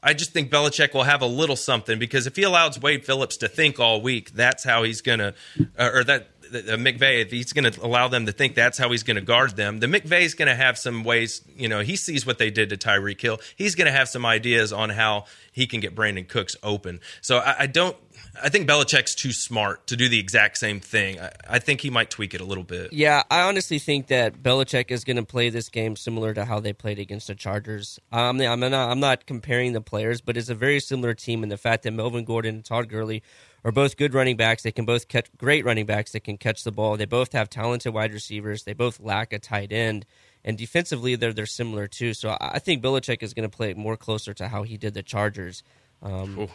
[0.07, 3.35] I just think Belichick will have a little something because if he allows Wade Phillips
[3.37, 5.33] to think all week, that's how he's going to,
[5.77, 9.03] or that uh, McVay, if he's going to allow them to think that's how he's
[9.03, 12.25] going to guard them, the McVay's going to have some ways, you know, he sees
[12.25, 13.41] what they did to Tyreek Hill.
[13.57, 17.01] He's going to have some ideas on how he can get Brandin Cooks open.
[17.19, 17.97] So I, I don't,
[18.41, 21.19] I think Belichick's too smart to do the exact same thing.
[21.19, 22.93] I, I think he might tweak it a little bit.
[22.93, 26.59] Yeah, I honestly think that Belichick is going to play this game similar to how
[26.59, 27.99] they played against the Chargers.
[28.11, 31.49] Um, I'm not, I'm not comparing the players, but it's a very similar team in
[31.49, 33.23] the fact that Melvin Gordon and Todd Gurley
[33.63, 34.63] are both good running backs.
[34.63, 36.97] They can both catch great running backs that can catch the ball.
[36.97, 38.63] They both have talented wide receivers.
[38.63, 40.05] They both lack a tight end.
[40.45, 42.13] And defensively, they're they're similar too.
[42.13, 44.93] So I think Belichick is going to play it more closer to how he did
[44.93, 45.63] the Chargers.
[46.01, 46.47] Um,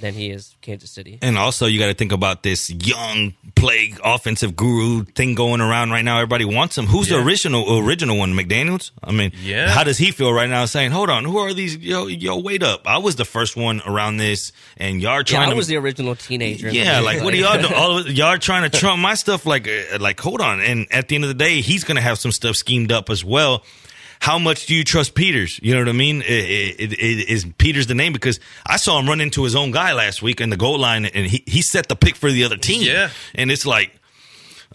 [0.00, 1.18] than he is Kansas City.
[1.22, 5.90] And also, you got to think about this young plague offensive guru thing going around
[5.90, 6.16] right now.
[6.18, 6.86] Everybody wants him.
[6.86, 8.32] Who's the original original one?
[8.34, 8.90] McDaniels.
[9.02, 9.68] I mean, Yeah.
[9.70, 10.64] How does he feel right now?
[10.66, 11.76] Saying, "Hold on, who are these?
[11.76, 12.86] Yo, yo, wait up!
[12.86, 15.66] I was the first one around this, and y'all are Yeah, trying I to." was
[15.66, 16.68] the original teenager.
[16.70, 17.74] yeah, like what are y'all doing?
[17.76, 19.46] All of, y'all trying to trump my stuff.
[19.46, 20.60] Like, uh, like hold on.
[20.60, 23.10] And at the end of the day, he's going to have some stuff schemed up
[23.10, 23.64] as well.
[24.20, 25.58] How much do you trust Peters?
[25.62, 26.22] You know what I mean?
[26.22, 28.12] I- I- I- I- Is Peters the name?
[28.12, 31.06] Because I saw him run into his own guy last week in the goal line,
[31.06, 32.82] and he he set the pick for the other team.
[32.82, 33.10] Yeah.
[33.34, 33.92] and it's like.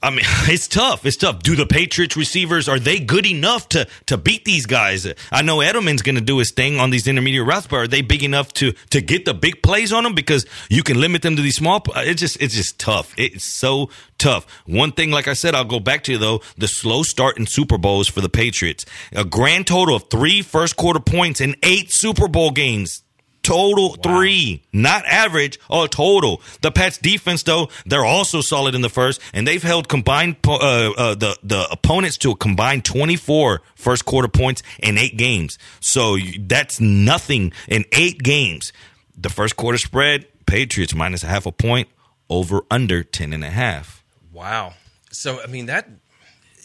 [0.04, 1.06] I mean, it's tough.
[1.06, 1.42] It's tough.
[1.42, 5.08] Do the Patriots receivers are they good enough to to beat these guys?
[5.32, 8.02] I know Edelman's going to do his thing on these intermediate routes, but are they
[8.02, 10.14] big enough to to get the big plays on them?
[10.14, 11.82] Because you can limit them to these small.
[11.96, 13.14] It's just it's just tough.
[13.18, 14.46] It's so tough.
[14.66, 17.46] One thing, like I said, I'll go back to you though the slow start in
[17.48, 18.86] Super Bowls for the Patriots.
[19.14, 23.03] A grand total of three first quarter points in eight Super Bowl games.
[23.44, 25.60] Total three, not average.
[25.70, 26.42] Oh, total.
[26.62, 30.92] The Pats defense, though, they're also solid in the first, and they've held combined uh,
[30.92, 35.60] uh, the the opponents to a combined 24 first quarter points in eight games.
[35.82, 38.72] So that's nothing in eight games.
[39.18, 41.90] The first quarter spread: Patriots minus a half a point,
[42.30, 44.06] over under ten and a half.
[44.32, 44.74] Wow.
[45.12, 45.90] So I mean that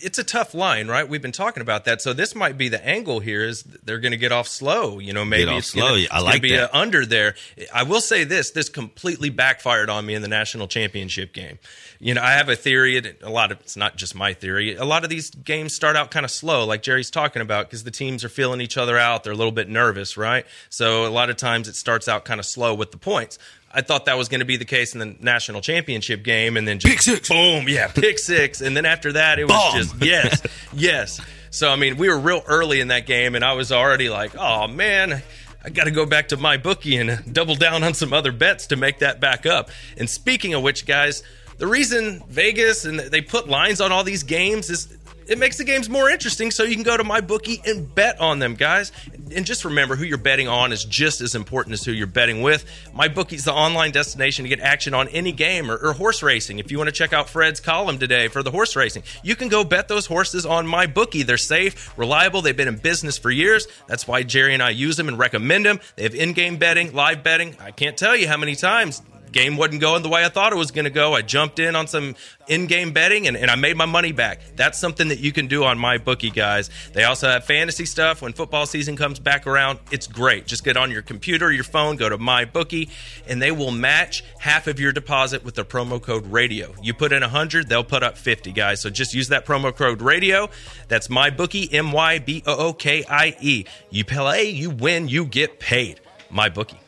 [0.01, 1.09] it's a tough line, right?
[1.09, 2.01] We've been talking about that.
[2.03, 4.99] So this might be the angle here is they're going to get off slow.
[4.99, 5.95] You know, maybe off it's gonna, slow.
[5.95, 6.71] I it's gonna like be that.
[6.71, 7.35] a under there.
[7.75, 11.59] I will say this: this completely backfired on me in the national championship game.
[12.01, 13.17] You know, I have a theory.
[13.23, 14.77] A lot of it's not just my theory.
[14.77, 17.85] A lot of these games start out kind of slow, like Jerry's talking about, because
[17.85, 19.25] the teams are feeling each other out.
[19.25, 20.47] They're a little bit nervous, right?
[20.71, 23.39] So a lot of times it starts out kind of slow with the points.
[23.73, 26.67] I thought that was going to be the case in the national championship game, and
[26.67, 27.29] then just Pick six.
[27.29, 29.77] boom, yeah, pick six, and then after that it was Bomb.
[29.77, 31.21] just yes, yes.
[31.51, 34.37] So I mean, we were real early in that game, and I was already like,
[34.37, 35.23] oh man.
[35.65, 38.69] I got to go back to my bookie and double down on some other bets
[38.69, 39.71] to make that back up.
[39.99, 41.25] And speaking of which, guys,
[41.59, 44.87] the reason Vegas and they put lines on all these games is
[45.29, 48.21] it makes the games more interesting so you can go to my bookie and bet
[48.21, 48.93] on them guys.
[49.35, 52.43] And just remember who you're betting on is just as important as who you're betting
[52.43, 52.65] with.
[52.95, 56.59] My bookie's the online destination to get action on any game or, or horse racing.
[56.59, 59.49] If you want to check out fred's column today for the horse racing you can
[59.49, 63.31] go bet those horses on my bookie they're safe reliable they've been in business for
[63.31, 63.67] years.
[63.87, 65.81] That's why jerry and i use them and recommend them.
[65.97, 67.57] They have in-game betting live betting.
[67.61, 69.03] I can't tell you how many times
[69.39, 71.15] game wasn't going the way I thought it was going to go.
[71.15, 72.17] I jumped in on some
[72.49, 74.41] in-game betting and, and I made my money back.
[74.57, 76.71] That's something that you can do on my bookie, guys.
[76.93, 79.79] They also have fantasy stuff when football season comes back around.
[79.93, 80.47] It's great.
[80.47, 82.89] Just get on your computer, your phone, go to my bookie,
[83.29, 86.75] and they will match half of your deposit with the promo code radio.
[86.83, 88.81] You put in 100, they'll put up 50, guys.
[88.81, 90.51] So just use that promo code radio.
[90.89, 93.67] That's my bookie, M Y B O O K I E.
[93.91, 96.01] You play, you win, you get paid.
[96.31, 96.81] My bookie.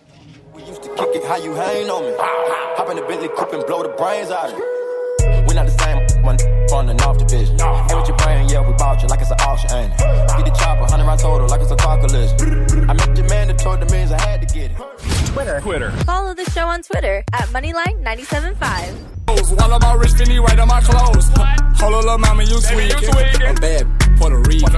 [0.54, 2.14] We used to kick it how you hang on me.
[2.18, 4.66] Hop in the Bentley coupe and blow the brains out of you.
[5.46, 7.58] We not the same, one from the North Division.
[7.58, 9.98] Hey, with your brain, yeah, we bought you like it's an auction, ain't it?
[9.98, 12.90] Get the chopper, 100 round total, like it's a car collision.
[12.90, 14.76] I met your man that told the means I had to get it.
[15.30, 15.60] Twitter.
[15.60, 15.90] Twitter.
[16.02, 19.20] Follow the show on Twitter at Moneyline975.
[19.30, 21.30] While I'm all rich, Finny right on my clothes.
[21.78, 22.94] Hold on, little mama, you sweet.
[22.94, 23.86] I'm bad,
[24.20, 24.70] Puerto Rican.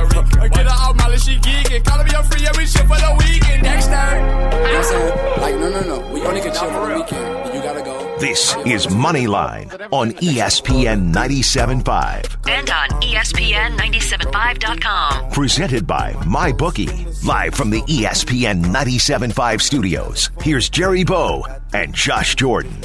[0.50, 1.84] Get her out, Molly, she geeking.
[1.84, 3.64] Call me your free every shit for the weekend.
[3.64, 3.90] Dexter.
[3.90, 5.40] You know what I'm saying?
[5.40, 6.12] Like, no, no, no.
[6.12, 7.54] We only can chill for the weekend.
[7.54, 8.18] You gotta go.
[8.18, 12.48] This is Moneyline on ESPN 97.5.
[12.48, 15.30] And on E ESPN 975.com.
[15.32, 17.26] Presented by MyBookie.
[17.26, 20.30] Live from the ESPN 97.5 studios.
[20.40, 22.76] Here's Jerry Bow and Josh Jordan.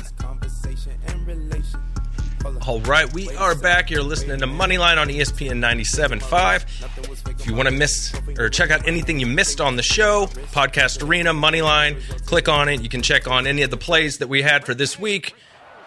[2.67, 3.89] All right, we are back.
[3.89, 7.39] You're listening to Moneyline on ESPN 97.5.
[7.39, 11.01] If you want to miss or check out anything you missed on the show, Podcast
[11.01, 12.81] Arena, Moneyline, click on it.
[12.81, 15.33] You can check on any of the plays that we had for this week.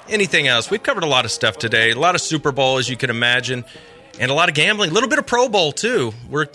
[0.08, 0.70] Anything else?
[0.70, 1.90] We've covered a lot of stuff today.
[1.90, 3.66] A lot of Super Bowl, as you can imagine,
[4.18, 4.88] and a lot of gambling.
[4.88, 6.14] A little bit of Pro Bowl too.
[6.30, 6.46] We're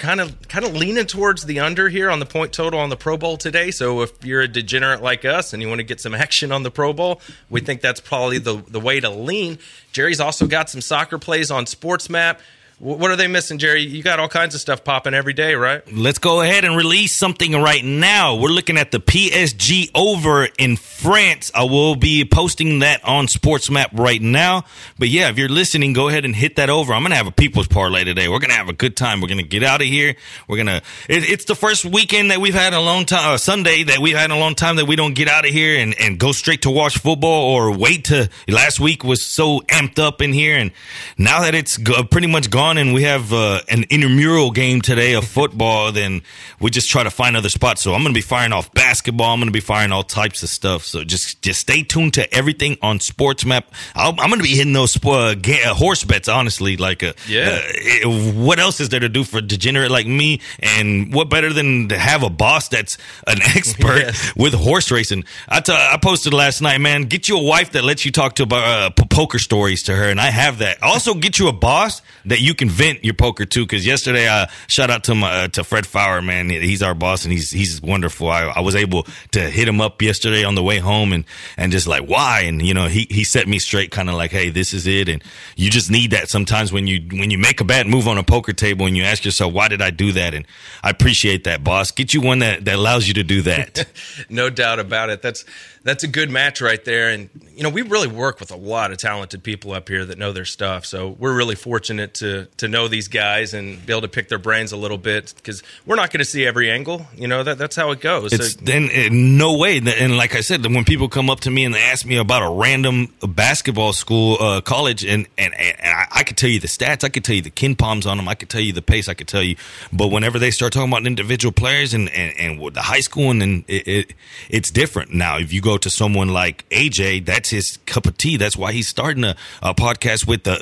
[0.00, 2.96] kind of kind of leaning towards the under here on the point total on the
[2.96, 3.70] Pro Bowl today.
[3.70, 6.64] So if you're a degenerate like us and you want to get some action on
[6.64, 9.58] the Pro Bowl, we think that's probably the the way to lean.
[9.92, 12.38] Jerry's also got some soccer plays on SportsMap.
[12.38, 12.40] Wh-
[12.80, 13.82] What are they missing, Jerry?
[13.82, 15.82] You got all kinds of stuff popping every day, right?
[15.92, 18.36] Let's go ahead and release something right now.
[18.36, 21.50] We're looking at the PSG over in France.
[21.54, 24.64] I will be posting that on SportsMap right now.
[24.98, 26.94] But yeah, if you're listening, go ahead and hit that over.
[26.94, 28.28] I'm going to have a people's parlay today.
[28.28, 29.20] We're going to have a good time.
[29.20, 30.16] We're going to get out of here.
[30.48, 33.36] We're going to, it, it's the first weekend that we've had a long time, uh,
[33.36, 35.94] Sunday that we've had a long time that we don't get out of here and,
[36.00, 40.22] and go straight to watch football or wait to, last week was so amped up
[40.22, 40.56] in here.
[40.56, 40.70] And
[41.18, 44.80] now that it's go, pretty much gone, on and we have uh, an intramural game
[44.80, 46.22] today of football, then
[46.60, 47.82] we just try to find other spots.
[47.82, 49.32] So I'm going to be firing off basketball.
[49.32, 50.84] I'm going to be firing all types of stuff.
[50.84, 53.64] So just just stay tuned to everything on SportsMap.
[53.94, 56.28] I'll, I'm going to be hitting those uh, uh, horse bets.
[56.28, 57.60] Honestly, like uh, Yeah.
[58.04, 60.40] uh, what else is there to do for a degenerate like me?
[60.60, 64.32] And what better than to have a boss that's an expert Yes.
[64.36, 65.24] with horse racing?
[65.48, 67.02] I t- I posted last night, man.
[67.02, 68.64] Get you a wife that lets you talk to about
[69.00, 70.82] uh, poker stories to her, and I have that.
[70.82, 73.64] Also, get you a boss that you can vent your poker too.
[73.64, 76.48] Because yesterday, uh, shout out to my uh, to Fred Fowler, man.
[76.48, 78.28] He's our boss, and he's he's wonderful.
[78.28, 81.24] I, I was able to hit him up yesterday on the way home, and
[81.56, 84.30] and just like why, and you know, he he set me straight, kind of like,
[84.30, 85.24] hey, this is it, and
[85.56, 88.22] you just need that sometimes when you when you make a bad move on a
[88.22, 90.34] poker table, and you ask yourself, why did I do that?
[90.34, 90.46] And
[90.82, 91.90] I appreciate that, boss.
[91.90, 93.86] Get you one that that allows you to do that.
[94.28, 95.22] no doubt about it.
[95.22, 95.44] That's
[95.82, 97.08] that's a good match right there.
[97.10, 100.18] And you know, we really work with a lot of talented people up here that
[100.18, 100.84] know their stuff.
[100.84, 104.38] So we're really fortunate to to know these guys and be able to pick their
[104.38, 107.06] brains a little bit because we're not going to see every angle.
[107.16, 108.32] You know, that that's how it goes.
[108.32, 109.78] It's So- then uh, no way.
[109.78, 112.42] And like I said, when people come up to me and they ask me about
[112.42, 116.68] a random basketball school, uh, college, and and, and I, I could tell you the
[116.68, 119.08] stats, I could tell you the KenPoms on them, I could tell you the pace,
[119.08, 119.56] I could tell you.
[119.92, 123.40] But whenever they start talking about individual players and and, and the high school, and,
[123.40, 124.14] then it, it
[124.48, 125.12] it's different.
[125.14, 128.36] Now, if you go to someone like AJ, that's his cup of tea.
[128.36, 130.56] That's why he's starting a, a podcast with the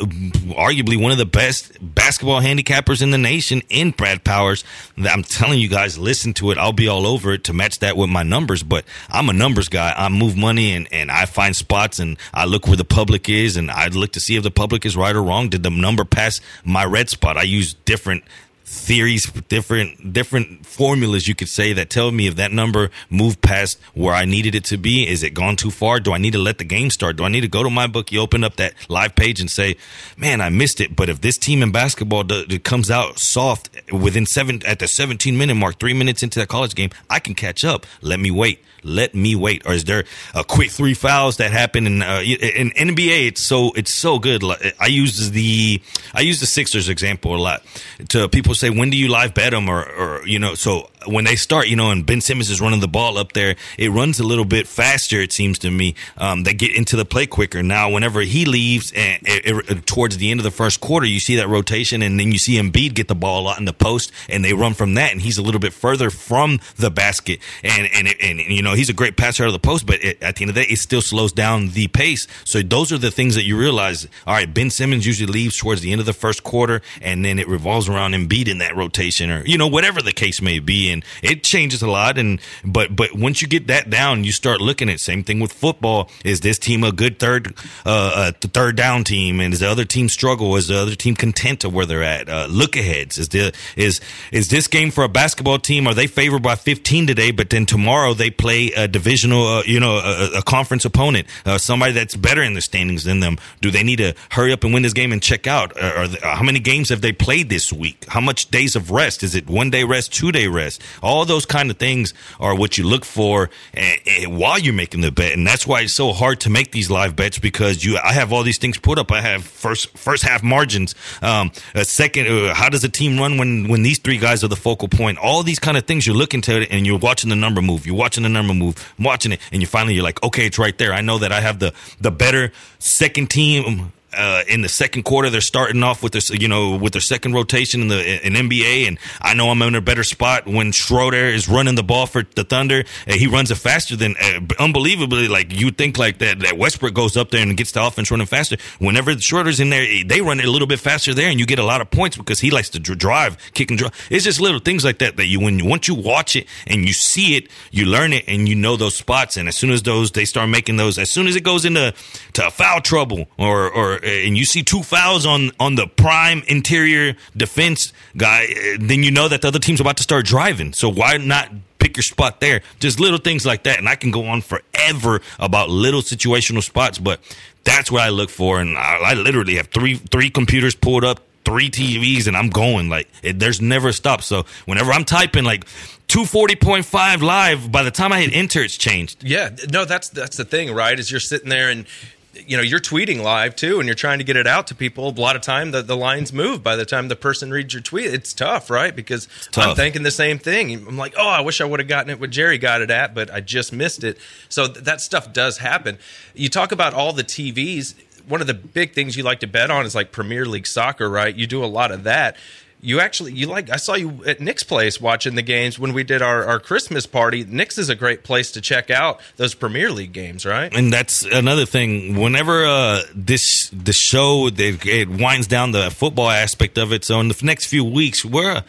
[0.57, 4.65] arguably one of the best basketball handicappers in the nation in Brad Powers.
[4.97, 6.59] I'm telling you guys, listen to it.
[6.59, 9.69] I'll be all over it to match that with my numbers, but I'm a numbers
[9.69, 9.93] guy.
[9.97, 13.57] I move money and, and I find spots and I look where the public is
[13.57, 15.49] and I look to see if the public is right or wrong.
[15.49, 17.37] Did the number pass my red spot?
[17.37, 18.25] I use different
[18.69, 23.79] theories, different different formulas you could say that tell me if that number moved past
[23.95, 25.09] where I needed it to be.
[25.09, 26.01] Is it gone too far?
[26.01, 27.17] Do I need to let the game start?
[27.17, 28.13] Do I need to go to my book?
[28.13, 29.77] You open up that live page and say,
[30.17, 33.71] "Man, I missed it." But if this team in basketball do, do- comes out soft
[33.91, 37.35] within seven at the 17 minute mark, three minutes into that college game, I can
[37.35, 37.87] catch up.
[38.03, 38.63] Let me wait.
[38.83, 39.67] Let me wait.
[39.67, 43.29] Or is there a quick three fouls that happen in uh, in NBA?
[43.29, 44.43] It's so it's so good.
[44.79, 45.81] I use the
[46.15, 47.63] I use the Sixers example a lot.
[48.11, 49.69] To people say, when do you live bet them?
[49.69, 52.81] Or or you know, so when they start, you know, and Ben Simmons is running
[52.81, 55.21] the ball up there, it runs a little bit faster.
[55.21, 55.95] It seems to me.
[56.17, 57.63] Um, they get into the play quicker.
[57.63, 61.21] Now, whenever he leaves, and it, it- towards the end of the first quarter, you
[61.21, 63.73] see that rotation, and then you see Embiid get the ball a lot in the
[63.73, 67.41] post, and they run from that, and he's a little bit further from the basket,
[67.63, 70.03] and and it, and you know he's a great passer out of the post, but
[70.05, 72.27] it, at the end of the day, it still slows down the pace.
[72.45, 74.07] So those are the things that you realize.
[74.27, 77.39] All right, Ben Simmons usually leaves towards the end of the first quarter, and then
[77.39, 80.91] it revolves around Embiid in that rotation, or you know whatever the case may be,
[80.91, 82.19] and it changes a lot.
[82.19, 85.53] And but but once you get that down, you start looking at same thing with
[85.53, 86.11] football.
[86.25, 89.85] Is this team a good third uh, uh third down team, and is the other
[89.85, 90.57] team struggle?
[90.57, 92.29] Is the other team content to where they're at?
[92.29, 93.19] Uh, look aheads.
[93.19, 94.01] Is the is
[94.33, 95.87] is this game for a basketball team?
[95.87, 97.31] Are they favored by 15 today?
[97.31, 101.59] But then tomorrow they play a divisional, uh, you know, a, a conference opponent, uh,
[101.59, 103.39] somebody that's better in the standings than them.
[103.61, 105.81] Do they need to hurry up and win this game and check out?
[105.81, 108.05] Are the, how many games have they played this week?
[108.09, 109.23] How much days of rest?
[109.23, 110.83] Is it one day rest, two day rest?
[111.03, 115.01] All those kind of things are what you look for eh, eh, while you're making
[115.01, 117.99] the bet, and that's why it's so hard to make these live bets because you.
[118.03, 119.13] I have all these things put up.
[119.13, 120.95] I have first first half margins.
[121.23, 124.49] Um, a second, uh, how does a team run when when these three guys are
[124.49, 125.19] the focal point?
[125.19, 127.87] All these kind of things you're looking to it, and you're watching the number move.
[127.87, 130.77] You're watching the number move, watching it, and you finally you're like, okay, it's right
[130.79, 130.93] there.
[130.93, 133.93] I know that I have the the better second team.
[134.19, 137.35] Uh, in the second quarter, they're starting off with their, you know, with their second
[137.35, 141.27] rotation in the in NBA, and I know I'm in a better spot when Schroeder
[141.29, 142.85] is running the ball for the Thunder.
[143.07, 145.29] And he runs it faster than uh, unbelievably.
[145.29, 148.27] Like you think like that that Westbrook goes up there and gets the offense running
[148.27, 148.57] faster.
[148.81, 151.61] Whenever Schroeder's in there, they run it a little bit faster there, and you get
[151.61, 153.93] a lot of points because he likes to drive, kick and drive.
[154.11, 156.93] It's just little things like that that you when once you watch it and you
[156.93, 159.37] see it, you learn it, and you know those spots.
[159.37, 161.95] And as soon as those they start making those, as soon as it goes into
[162.33, 167.17] to foul trouble or or and you see two fouls on on the prime interior
[167.37, 170.73] defense guy, eh, then you know that the other team's about to start driving.
[170.73, 171.51] So why not?
[171.79, 172.63] Pick your spot there.
[172.81, 173.79] Just little things like that.
[173.79, 177.21] And I can go on forever about little situational spots, but
[177.63, 178.61] that's what I look for.
[178.61, 182.89] And I, I literally have three three computers pulled up, three TVs, and I'm going
[182.89, 184.23] like it, there's never a stop.
[184.23, 185.67] So whenever I'm typing like
[186.09, 189.23] 240.5 live, by the time I hit enter, it's changed.
[189.23, 190.99] Yeah, no, that's that's the thing, right?
[190.99, 191.87] Is you're sitting there and
[192.35, 195.09] you know you're tweeting live too, and you're trying to get it out to people.
[195.09, 197.83] A lot of time the, the lines move by the time the person reads your
[197.83, 198.13] tweet.
[198.13, 198.95] It's tough, right?
[198.95, 200.73] Because I'm thinking the same thing.
[200.87, 203.15] I'm like, oh, I wish I would have gotten it what Jerry got it at,
[203.15, 204.19] but I just missed it.
[204.49, 205.99] So th- that stuff does happen.
[206.35, 207.95] You talk about all the TVs.
[208.27, 211.09] one of the big things you like to bet on is like Premier League soccer,
[211.09, 211.35] right?
[211.35, 212.37] You do a lot of that.
[212.81, 216.05] You actually you like I saw you at Nick's place watching the games when we
[216.05, 217.45] did our, our Christmas party.
[217.45, 220.73] Nick's is a great place to check out those Premier League games, right?
[220.75, 222.21] and that's another thing.
[222.21, 227.19] Whenever uh, this the show it, it winds down the football aspect of it, so
[227.21, 228.63] in the next few weeks we're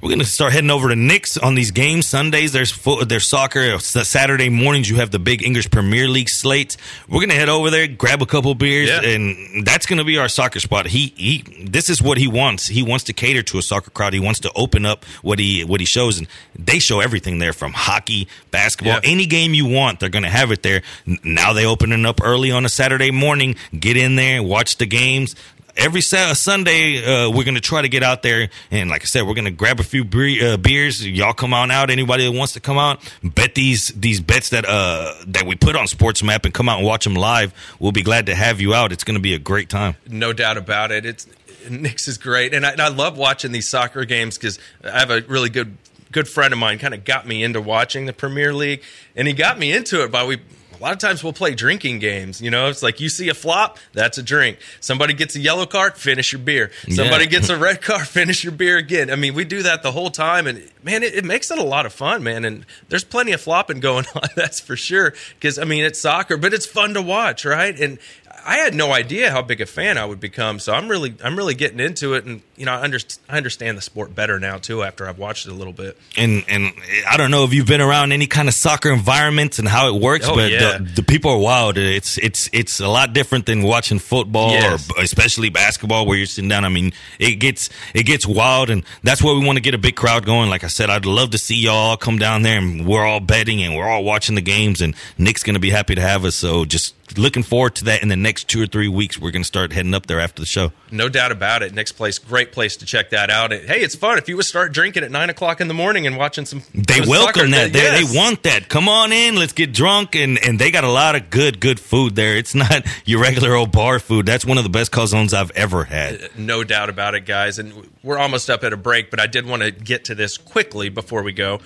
[0.00, 2.06] we're gonna start heading over to Nick's on these games.
[2.08, 3.74] Sundays there's fo- there's soccer.
[3.74, 6.76] Uh, Saturday mornings you have the big English Premier League slates.
[7.08, 9.00] We're gonna head over there, grab a couple beers, Yeah.
[9.02, 10.86] and that's gonna be our soccer spot.
[10.86, 12.66] He he, this is what he wants.
[12.68, 14.12] He wants to cater to a soccer crowd.
[14.14, 16.26] He wants to open up what he what he shows, and
[16.58, 19.10] they show everything there from hockey, basketball, Yeah.
[19.10, 20.00] any game you want.
[20.00, 20.82] They're gonna have it there.
[21.24, 23.56] Now they open it up early on a Saturday morning.
[23.78, 25.34] Get in there, watch the games.
[25.74, 29.26] Every Sa- Sunday, uh, we're gonna try to get out there, and like I said,
[29.26, 31.06] we're gonna grab a few bre- uh, beers.
[31.06, 31.90] Y'all come on out.
[31.90, 35.74] Anybody that wants to come out, bet these these bets that uh that we put
[35.74, 37.54] on SportsMap and come out and watch them live.
[37.78, 38.92] We'll be glad to have you out.
[38.92, 39.96] It's gonna be a great time.
[40.06, 41.06] No doubt about it.
[41.06, 41.26] It's
[41.70, 45.10] Nick's is great, and I, and I love watching these soccer games because I have
[45.10, 45.76] a really good
[46.10, 46.78] good friend of mine.
[46.80, 48.82] Kind of got me into watching the Premier League,
[49.16, 50.38] and he got me into it by we.
[50.82, 52.40] A lot of times we'll play drinking games.
[52.40, 54.58] You know, it's like you see a flop, that's a drink.
[54.80, 56.72] Somebody gets a yellow card, finish your beer.
[56.90, 57.30] Somebody Yeah.
[57.30, 59.08] gets a red card, finish your beer again.
[59.08, 61.62] I mean, we do that the whole time, and man, it, it makes it a
[61.62, 62.44] lot of fun, man.
[62.44, 65.14] And there's plenty of flopping going on, that's for sure.
[65.38, 67.78] Because I mean, it's soccer, but it's fun to watch, right?
[67.78, 67.98] And
[68.44, 71.36] I had no idea how big a fan I would become, so I'm really, I'm
[71.36, 74.58] really getting into it, and you know, I, underst- I understand the sport better now
[74.58, 75.96] too after I've watched it a little bit.
[76.16, 76.72] and and
[77.08, 80.00] I don't know if you've been around any kind of soccer environments and how it
[80.00, 80.78] works, Oh, but yeah.
[80.78, 81.76] the, the people are wild.
[81.78, 84.88] It's it's it's a lot different than watching football Yes.
[84.96, 86.64] or especially basketball where you're sitting down.
[86.64, 89.78] I mean, it gets it gets wild, and that's where we want to get a
[89.78, 90.50] big crowd going.
[90.50, 93.62] Like I said, I'd love to see y'all come down there, and we're all betting
[93.62, 96.34] and we're all watching the games, and Nick's going to be happy to have us.
[96.36, 99.18] So just looking forward to that in the next two or three weeks.
[99.18, 100.72] We're going to start heading up there after the show.
[100.90, 101.72] No doubt about it.
[101.74, 103.52] Nick's place, great place to check that out.
[103.52, 106.16] Hey, it's fun if you would start drinking at nine o'clock in the morning and
[106.16, 106.62] watching some.
[106.74, 107.48] They welcome soccer.
[107.50, 107.72] that.
[107.72, 108.10] They, Yes.
[108.12, 108.68] they want that.
[108.68, 109.36] Come on in.
[109.36, 110.14] Let's get drunk.
[110.14, 112.36] And, and they got a lot of good, good food there.
[112.36, 114.26] It's not your regular old bar food.
[114.26, 116.22] That's one of the best calzones I've ever had.
[116.22, 117.58] Uh, no doubt about it, guys.
[117.58, 120.36] And we're almost up at a break, but I did want to get to this
[120.38, 121.60] quickly before we go.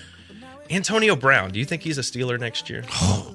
[0.70, 2.82] Antonio Brown, do you think he's a Steeler next year?
[2.92, 3.32] Oh,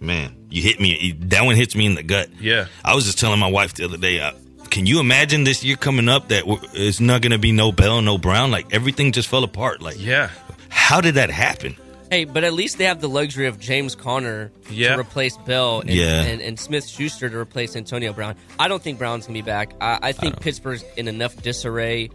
[0.00, 1.16] Man, you hit me.
[1.22, 2.28] That one hits me in the gut.
[2.40, 2.66] Yeah.
[2.84, 4.32] I was just telling my wife the other day, uh,
[4.70, 6.44] can you imagine this year coming up that
[6.74, 8.50] it's not going to be no Bell, no Brown?
[8.50, 9.82] Like everything just fell apart.
[9.82, 10.30] Like, Yeah.
[10.68, 11.76] how did that happen?
[12.10, 14.94] Hey, but at least they have the luxury of James Conner Yeah.
[14.94, 16.22] to replace Bell and, Yeah.
[16.22, 18.34] and, and Smith Schuster to replace Antonio Brown.
[18.58, 19.74] I don't think Brown's going to be back.
[19.80, 22.08] I, I think Pittsburgh's in enough disarray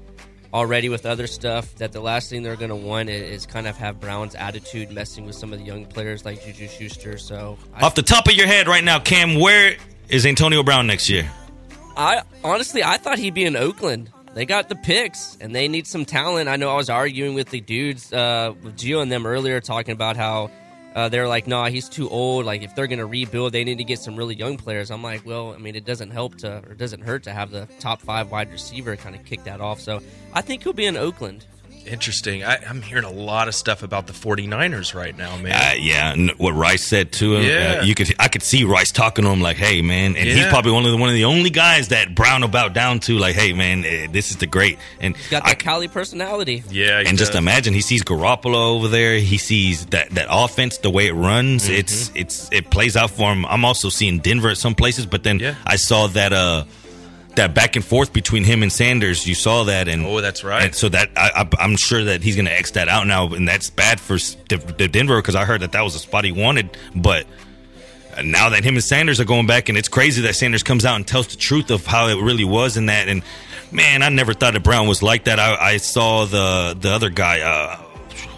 [0.53, 3.67] already with other stuff that the last thing they're going to want is, is kind
[3.67, 7.17] of have Brown's attitude messing with some of the young players like Juju Schuster.
[7.17, 9.75] So I, Off the top of your head right now, Cam, where
[10.09, 11.29] is Antonio Brown next year?
[11.97, 14.11] I honestly I thought he'd be in Oakland.
[14.33, 16.49] They got the picks and they need some talent.
[16.49, 19.93] I know I was arguing with the dudes, uh, with Gio and them earlier, talking
[19.93, 20.49] about how
[20.95, 22.45] uh, they're like, "Nah, he's too old.
[22.45, 25.25] Like, if they're gonna rebuild, they need to get some really young players." I'm like,
[25.25, 28.01] "Well, I mean, it doesn't help to, or it doesn't hurt to have the top
[28.01, 30.01] five wide receiver kind of kick that off." So
[30.33, 31.45] I think he'll be in Oakland.
[31.85, 32.43] Interesting.
[32.43, 35.51] I, I'm hearing a lot of stuff about the 49ers right now, man.
[35.51, 37.43] Uh, yeah, and what Rice said to him.
[37.43, 37.79] Yeah.
[37.81, 40.45] uh, you could, I could see Rice talking to him like, "Hey, man," and he's
[40.47, 43.17] probably one of the one of the only guys that Brown will bow down to.
[43.17, 46.63] Like, "Hey, man, eh, this is the great." And Got I, that Cali personality.
[46.69, 47.01] yeah.
[47.01, 49.17] he and just imagine he sees Garoppolo over there.
[49.17, 51.63] He sees that that offense, the way it runs.
[51.65, 51.73] Mm-hmm.
[51.73, 53.45] It's it's it plays out for him.
[53.45, 55.55] I'm also seeing Denver at some places, but then Yeah.
[55.65, 56.63] I saw that uh
[57.35, 59.27] that back and forth between him and Sanders.
[59.27, 60.65] You saw that, and Oh, that's right.
[60.65, 63.47] And so that I, I'm sure that he's going to X that out now, and
[63.47, 66.31] that's bad for the, the Denver because I heard that that was a spot he
[66.31, 67.25] wanted, but.
[68.23, 70.97] Now that him and Sanders are going back, and it's crazy that Sanders comes out
[70.97, 73.07] and tells the truth of how it really was in that.
[73.07, 73.23] And
[73.71, 75.39] man, I never thought that Brown was like that.
[75.39, 77.41] I, I saw the the other guy.
[77.41, 77.82] Uh,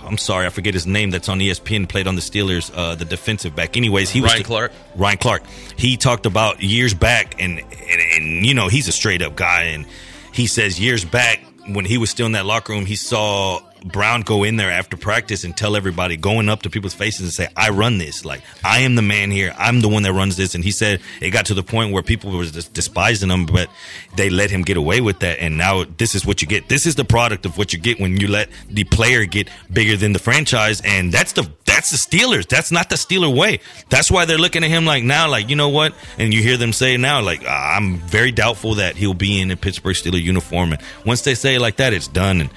[0.06, 1.12] I'm sorry, I forget his name.
[1.12, 1.90] That's on ESPN.
[1.90, 3.76] Played on the Steelers, uh, the defensive back.
[3.78, 4.72] Anyways, he was Ryan Clark.
[4.96, 5.44] Ryan Clark.
[5.78, 9.64] He talked about years back, and, and and you know he's a straight up guy,
[9.64, 9.86] and
[10.34, 14.22] he says years back when he was still in that locker room, he saw Brown
[14.22, 17.48] go in there after practice and tell everybody, going up to people's faces and say,
[17.56, 18.26] "I run this.
[18.26, 19.54] Like I am the man here.
[19.58, 22.02] I'm the one that runs this." And he said it got to the point where
[22.02, 23.70] people were just despising him, but
[24.16, 25.40] they let him get away with that.
[25.40, 26.68] And now this is what you get.
[26.68, 29.96] This is the product of what you get when you let the player get bigger
[29.96, 32.48] than the franchise, and that's the that's the Steelers.
[32.48, 33.60] That's not the Steeler way.
[33.90, 35.94] That's why they're looking at him like now, like you know what?
[36.18, 39.52] And you hear them say now, like "Ah, I'm very doubtful that he'll be in
[39.52, 40.74] a Pittsburgh Steeler uniform.
[40.74, 42.50] And once they say like that, it's done, and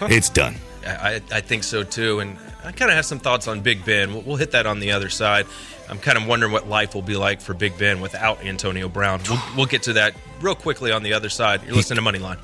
[0.10, 0.56] it's done.
[0.86, 2.20] I, I think so too.
[2.20, 4.12] And I kind of have some thoughts on Big Ben.
[4.12, 5.46] We'll, we'll hit that on the other side.
[5.88, 9.20] I'm kind of wondering what life will be like for Big Ben without Antonio Brown.
[9.28, 11.62] We'll, we'll get to that real quickly on the other side.
[11.64, 12.38] You're listening to Moneyline.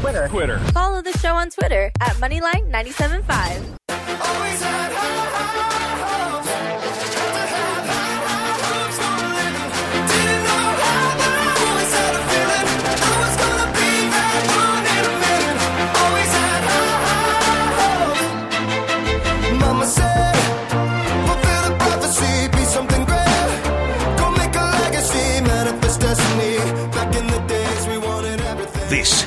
[0.00, 0.28] Twitter.
[0.28, 0.58] Twitter.
[0.72, 3.78] Follow the show on Twitter at Moneyline975.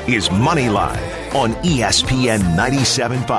[0.06, 0.16] Everything.
[0.16, 3.30] This is Moneyline on E ESPN 97.5.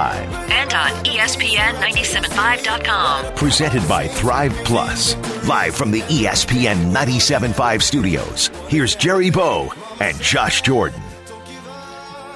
[0.51, 3.35] And on E ESPN 975.com.
[3.35, 5.17] Presented by Thrive Plus.
[5.47, 8.49] Live from the ESPN 97.5 studios.
[8.69, 11.01] Here's Jerry Bow and Josh Jordan.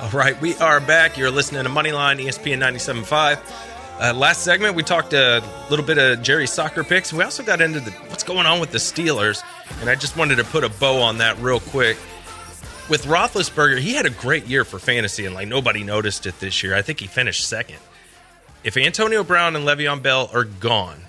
[0.00, 1.18] All right, we are back.
[1.18, 3.66] You're listening to Moneyline, ESPN 97.5.
[4.00, 7.12] Uh, last segment, we talked a little bit of Jerry's soccer picks.
[7.12, 9.42] We also got into the, what's going on with the Steelers,
[9.82, 11.98] and I just wanted to put a bow on that real quick.
[12.90, 16.64] With Roethlisberger, he had a great year for fantasy, and like nobody noticed it this
[16.64, 16.74] year.
[16.74, 17.78] I think he finished second.
[18.64, 21.02] If Antonio Brown and Le'Veon Bell are gone,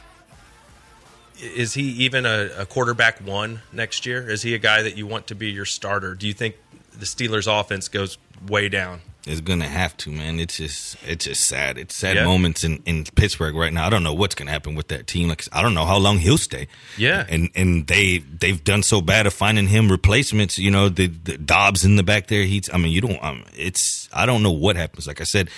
[1.41, 4.29] is he even a, a quarterback one next year?
[4.29, 6.13] Is he a guy that you want to be your starter?
[6.13, 6.55] Do you think
[6.93, 9.01] the Steelers' offense goes way down?
[9.27, 10.39] It's gonna have to, man.
[10.39, 11.77] It's just it's just sad.
[11.77, 12.25] It's sad Yeah.
[12.25, 13.85] moments in, in Pittsburgh right now.
[13.85, 15.27] I don't know what's gonna happen with that team.
[15.29, 16.67] Like I don't know how long he'll stay.
[16.97, 17.25] Yeah.
[17.29, 20.57] and and they they've done so bad of finding him replacements.
[20.57, 22.43] You know, the, the Dobbs in the back there.
[22.45, 22.67] He's.
[22.73, 23.23] I mean, you don't.
[23.23, 24.09] Um, it's.
[24.11, 25.05] I don't know what happens.
[25.07, 25.49] Like I said.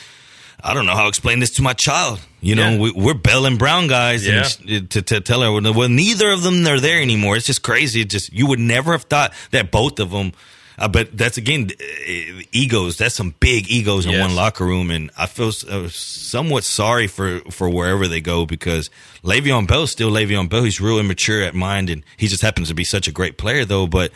[0.66, 2.22] I don't know how to explain this to my child.
[2.40, 2.80] You know, Yeah.
[2.80, 4.48] we, we're Bell and Brown guys, Yeah.
[4.70, 7.36] and to, to tell her, well, neither of them are there anymore.
[7.36, 8.00] It's just crazy.
[8.02, 10.32] It just you would never have thought that both of them.
[10.78, 12.98] Uh, but that's again uh, egos.
[12.98, 14.22] That's some big egos in Yes.
[14.28, 18.90] one locker room, and I feel uh, somewhat sorry for for wherever they go because
[19.24, 20.64] Le'Veon Bell's still Le'Veon Bell.
[20.64, 23.66] He's real immature at mind, and he just happens to be such a great player,
[23.66, 23.88] though.
[23.88, 24.12] But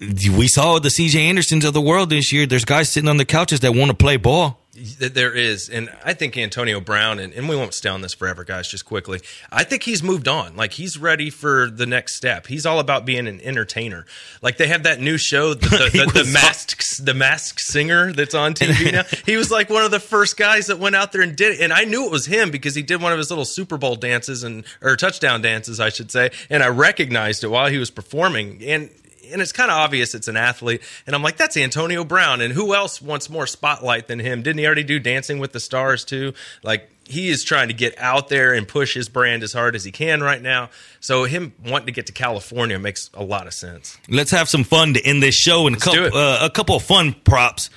[0.00, 1.20] we saw the C.J.
[1.28, 2.46] Andersons of the world this year.
[2.46, 4.58] There's guys sitting on the couches that want to play ball.
[4.74, 8.14] Th- There is, and I think Antonio Brown, and, and we won't stay on this
[8.14, 8.68] forever, guys.
[8.68, 9.20] Just quickly,
[9.50, 10.56] I think he's moved on.
[10.56, 12.46] Like he's ready for the next step.
[12.46, 14.06] He's all about being an entertainer.
[14.40, 18.34] Like they have that new show, the, the, the, the masked, the masked singer that's
[18.34, 19.02] on TV now.
[19.26, 21.60] He was like one of the first guys that went out there and did it,
[21.60, 23.96] and I knew it was him because he did one of his little Super Bowl
[23.96, 27.90] dances and or touchdown dances, I should say, and I recognized it while he was
[27.90, 28.88] performing, and
[29.32, 30.82] and it's kind of obvious it's an athlete.
[31.06, 32.40] And I'm like, that's Antonio Brown.
[32.40, 34.42] And who else wants more spotlight than him?
[34.42, 36.34] Didn't he already do Dancing with the Stars too?
[36.62, 39.84] Like he is trying to get out there and push his brand as hard as
[39.84, 40.70] he can right now.
[41.00, 43.98] So him wanting to get to California makes a lot of sense.
[44.08, 46.82] Let's have some fun to end this show and a couple, uh, a couple of
[46.82, 47.70] fun props.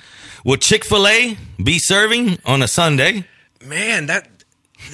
[0.44, 3.24] Will Chick Fil A be serving on a Sunday?
[3.64, 4.35] Man, that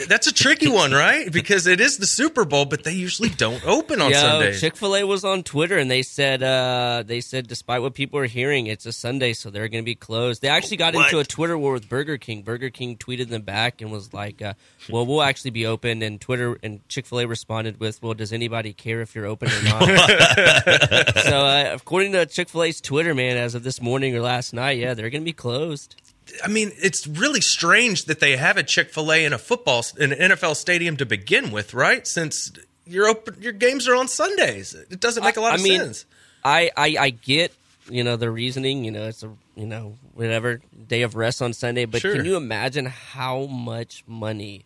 [0.08, 1.30] that's a tricky one, right?
[1.30, 4.60] Because it is the Super Bowl, but they usually don't open on Yo, Sundays.
[4.60, 8.18] Chick Fil A was on Twitter and they said uh, they said despite what people
[8.18, 10.42] are hearing, it's a Sunday, so they're going to be closed.
[10.42, 12.42] They actually got into a Twitter war with Burger King.
[12.42, 14.54] Burger King tweeted them back and was like, uh,
[14.88, 18.32] "Well, we'll actually be open." And Twitter and Chick Fil A responded with, "Well, does
[18.32, 19.82] anybody care if you're open or not?"
[21.22, 24.52] so, uh, according to Chick Fil A's Twitter, man, as of this morning or last
[24.52, 25.96] night, yeah, they're going to be closed.
[26.44, 29.84] I mean, it's really strange that they have a Chick Fil A in a football
[29.98, 32.06] in an NFL stadium to begin with, right?
[32.06, 32.52] Since
[32.86, 35.80] your open your games are on Sundays, it doesn't make a lot I of mean,
[35.80, 36.06] sense.
[36.44, 37.52] I, I I get
[37.90, 38.84] you know the reasoning.
[38.84, 41.84] You know, it's a you know whatever day of rest on Sunday.
[41.84, 42.14] But Sure.
[42.16, 44.64] can you imagine how much money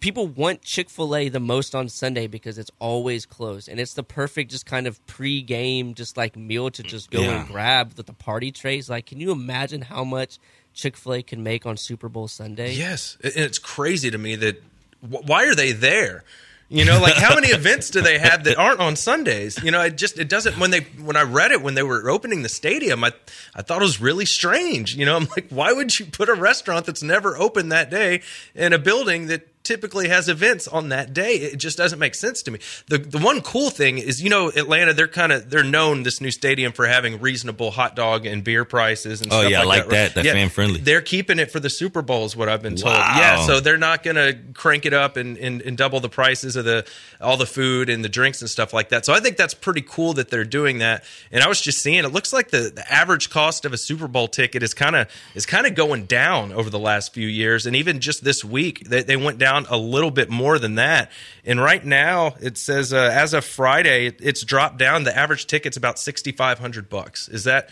[0.00, 3.94] people want Chick Fil A the most on Sunday because it's always closed and it's
[3.94, 7.38] the perfect just kind of pre-game just like meal to just go Yeah.
[7.42, 8.90] and grab with the party trays.
[8.90, 10.38] Like, can you imagine how much
[10.74, 12.72] Chick Fil A can make on Super Bowl Sunday?
[12.74, 14.62] Yes, and it's crazy to me that
[15.00, 16.24] wh- why are they there?
[16.68, 19.62] You know, like how many events do they have that aren't on Sundays?
[19.62, 20.58] You know, it just it doesn't.
[20.58, 23.12] When they when I read it when they were opening the stadium, I
[23.54, 24.94] I thought it was really strange.
[24.94, 28.22] You know, I'm like, why would you put a restaurant that's never open that day
[28.54, 31.34] in a building that typically has events on that day?
[31.34, 32.58] It just doesn't make sense to me.
[32.88, 36.20] The the one cool thing is, you know, Atlanta they're kind of they're known this
[36.20, 39.64] new stadium for having reasonable hot dog and beer prices and Oh, stuff yeah, I
[39.64, 39.90] like, like right?
[39.92, 40.14] that.
[40.14, 40.80] That's fan-friendly.
[40.80, 42.94] They're keeping it for the Super Bowl, is what I've been told.
[42.94, 43.14] Wow.
[43.16, 46.56] Yeah, so they're not going to crank it up and, and, and double the prices
[46.56, 46.86] of the
[47.20, 49.04] all the food and the drinks and stuff like that.
[49.06, 51.04] So I think that's pretty cool that they're doing that.
[51.30, 54.08] And I was just seeing, it looks like the, the average cost of a Super
[54.08, 57.66] Bowl ticket is kind of is kind of going down over the last few years.
[57.66, 60.76] And even just this week, they, they went down down a little bit more than
[60.76, 61.10] that.
[61.44, 65.04] And right now, it says uh, as of Friday, it, it's dropped down.
[65.04, 67.28] The average ticket's about sixty five hundred bucks.
[67.28, 67.68] Is that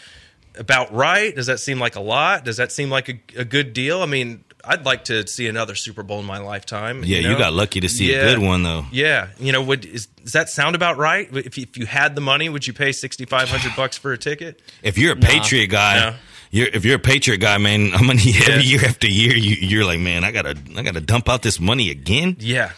[0.56, 1.34] about right?
[1.34, 2.44] Does that seem like a lot?
[2.44, 4.02] Does that seem like a, a good deal?
[4.02, 7.02] I mean, I'd like to see another Super Bowl in my lifetime.
[7.04, 7.38] Yeah, you know?
[7.38, 8.84] got lucky to see a good one, though.
[8.92, 11.28] Yeah, you know, would is, does that sound about right?
[11.32, 14.12] If you, if you had the money, would you pay sixty five hundred bucks for
[14.12, 14.60] a ticket?
[14.82, 16.16] If you're a Patriot guy, No.
[16.50, 19.84] You're if you're a Patriot guy, man, I'm gonna every year after year, you, you're
[19.84, 22.36] like, man, I gotta I gotta dump out this money again.
[22.40, 22.72] Yeah,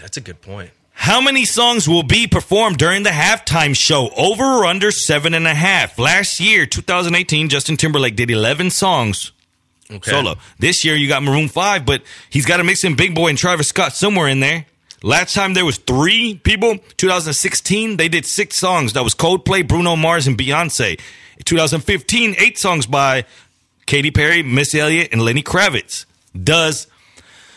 [0.00, 0.70] that's a good point.
[0.96, 4.10] How many songs will be performed during the halftime show?
[4.16, 5.98] Over or under seven and a half?
[5.98, 9.32] Last year, 2018, Justin Timberlake did 11 songs
[9.90, 10.12] Okay.
[10.12, 10.36] solo.
[10.60, 13.36] This year, you got Maroon 5, but he's got to mix in Big Boi and
[13.36, 14.66] Travis Scott somewhere in there.
[15.02, 16.78] Last time there was three people.
[16.96, 18.92] 2016, they did six songs.
[18.94, 20.98] That was Coldplay, Bruno Mars, and Beyonce.
[21.44, 23.24] 2015, eight songs by
[23.86, 26.06] Katy Perry, Missy Elliott, and Lenny Kravitz.
[26.40, 26.86] Does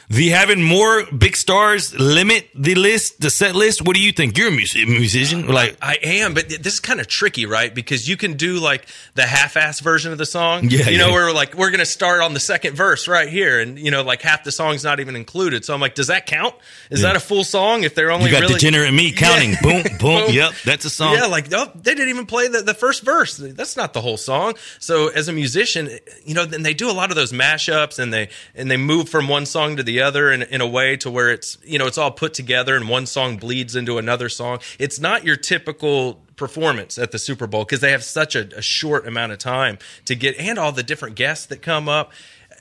[0.09, 3.85] the having more big stars limit the list, the set list?
[3.85, 4.37] What do you think?
[4.37, 7.73] You're a mus- musician, like I am, but th- this is kind of tricky, right?
[7.73, 10.69] Because you can do like the half-ass version of the song.
[10.69, 11.13] Yeah, you know, yeah.
[11.13, 14.21] where like we're gonna start on the second verse right here, and you know, like
[14.21, 15.65] half the song's not even included.
[15.65, 16.55] So I'm like, does that count?
[16.89, 17.83] Is that a full song?
[17.83, 19.37] If they're only you got really degenerate me counting.
[19.57, 19.83] Yeah.
[19.83, 20.31] Boom, boom.
[20.31, 21.13] Yep, that's a song.
[21.13, 23.37] Yeah, like oh, they didn't even play the, the first verse.
[23.37, 24.55] That's not the whole song.
[24.79, 25.89] So as a musician,
[26.25, 29.09] you know, then they do a lot of those mashups and they and they move
[29.09, 31.87] from one song to the other in, in a way to where it's you know
[31.87, 34.59] it's all put together and one song bleeds into another song.
[34.77, 38.61] It's not your typical performance at the Super Bowl because they have such a, a
[38.61, 42.11] short amount of time to get and all the different guests that come up.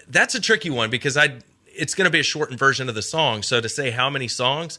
[0.08, 3.02] That's a tricky one because I it's going to be a shortened version of the
[3.02, 3.42] song.
[3.42, 4.78] So to say how many songs.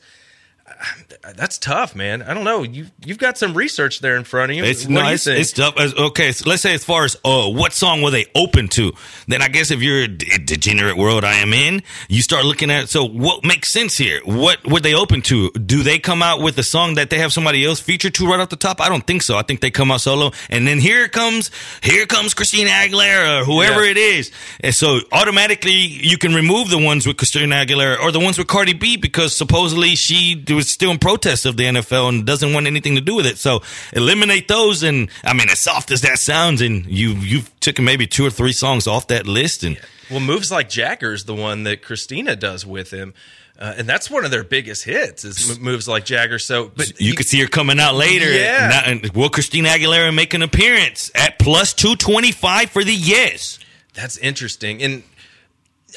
[1.36, 2.22] That's tough, man.
[2.22, 2.64] I don't know.
[2.64, 4.64] You you've got some research there in front of you.
[4.64, 5.76] It's what do you it's, tough.
[5.78, 8.94] Okay, so let's say as far as uh, what song were they open to?
[9.28, 12.88] Then I guess if you're a degenerate world I am in, you start looking at
[12.90, 14.22] so what makes sense here.
[14.24, 15.52] What were they open to?
[15.52, 18.40] Do they come out with a song that they have somebody else featured to right
[18.40, 18.80] off the top?
[18.80, 19.38] I don't think so.
[19.38, 21.52] I think they come out solo, and then here comes
[21.84, 23.92] here comes Christina Aguilera or whoever Yeah.
[23.92, 28.20] it is, and so automatically you can remove the ones with Christina Aguilera or the
[28.20, 32.26] ones with Cardi B because supposedly she was still in protest of the NFL and
[32.26, 33.38] doesn't want anything to do with it.
[33.38, 33.62] So
[33.94, 38.08] eliminate those, and I mean, as soft as that sounds, and you you've taken maybe
[38.08, 39.80] two or three songs off that list, and
[40.12, 43.14] well, moves like Jagger is the one that Christina does with him,
[43.60, 45.24] uh, and that's one of their biggest hits.
[45.24, 46.40] Is moves like Jagger.
[46.40, 48.32] So, but you could see her coming out later.
[48.32, 48.68] Yeah.
[48.70, 52.94] Now- and will Christina Aguilera make an appearance at plus two twenty five for the
[52.94, 53.60] yes?
[53.94, 54.84] That's interesting.
[54.84, 55.04] And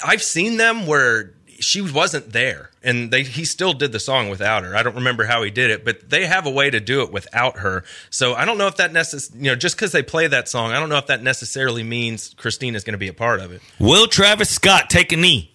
[0.04, 4.64] I've seen them where she wasn't there and they he still did the song without
[4.64, 4.74] her.
[4.74, 7.12] I don't remember how he did it, but they have a way to do it
[7.12, 7.84] without her.
[8.10, 10.72] So I don't know if that necess- you know just cuz they play that song,
[10.72, 13.60] I don't know if that necessarily means Christina's going to be a part of it.
[13.78, 15.50] Will Travis Scott take a knee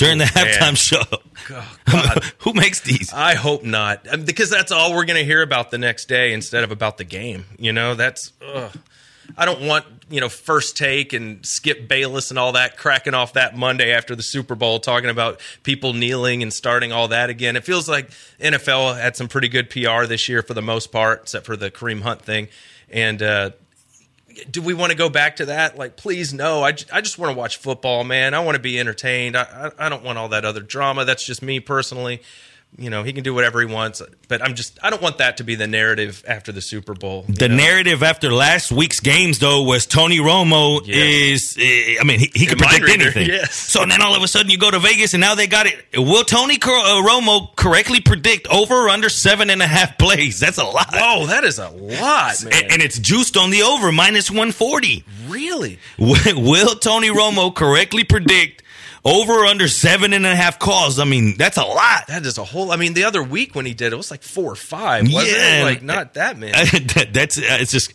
[0.00, 0.46] during the oh, man.
[0.46, 1.02] halftime show?
[1.50, 2.24] Oh, God.
[2.38, 3.12] Who makes these?
[3.12, 6.64] I hope not, because that's all we're going to hear about the next day instead
[6.64, 7.44] of about the game.
[7.58, 8.32] You know, that's.
[8.42, 8.72] Ugh.
[9.36, 13.34] I don't want you know first take and Skip Bayless and all that cracking off
[13.34, 17.56] that Monday after the Super Bowl talking about people kneeling and starting all that again.
[17.56, 18.10] It feels like
[18.40, 21.70] NFL had some pretty good PR this year for the most part, except for the
[21.70, 22.48] Kareem Hunt thing.
[22.90, 23.50] And uh,
[24.50, 25.78] do we want to go back to that?
[25.78, 26.62] Like, please, no.
[26.62, 28.34] I, I just want to watch football, man.
[28.34, 29.36] I want to be entertained.
[29.36, 31.04] I, I, I don't want all that other drama.
[31.04, 32.22] That's just me personally.
[32.78, 35.36] You know, he can do whatever he wants, but I'm just, I don't want that
[35.38, 37.24] to be the narrative after the Super Bowl.
[37.28, 37.56] The know?
[37.56, 40.94] narrative after last week's games, though, was Tony Romo Yeah.
[40.96, 41.58] is.
[41.60, 43.26] eh, I mean, he, he can predict reader, anything.
[43.26, 43.52] yes.
[43.70, 45.74] So then all of a sudden you go to Vegas and now they got it.
[45.94, 50.38] Will Tony Cor- uh, Romo correctly predict over or under seven and a half plays?
[50.40, 50.88] That's a lot.
[50.94, 52.52] Whoa, that is a lot, man.
[52.54, 55.04] And, and it's juiced on the over minus one forty.
[55.26, 55.78] really?
[55.98, 58.62] Will will Tony Romo correctly predict
[59.04, 60.98] over or under seven and a half calls?
[60.98, 62.06] I mean, that's a lot.
[62.08, 62.72] That is a whole.
[62.72, 65.10] I mean, the other week when he did it, was like four or five.
[65.12, 65.60] Wasn't Yeah.
[65.60, 65.64] it?
[65.64, 66.52] Like not that many.
[66.94, 67.92] that, that's uh, it's just.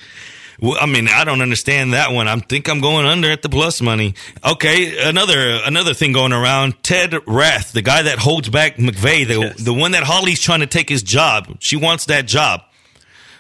[0.63, 2.29] I mean, I don't understand that one.
[2.29, 4.13] I think I'm going under at the plus money.
[4.41, 6.81] Okay, another another thing going around.
[6.81, 9.61] Ted Rath, the guy that holds back McVay, the Yes.
[9.61, 11.57] the one that Holly's trying to take his job.
[11.59, 12.61] She wants that job.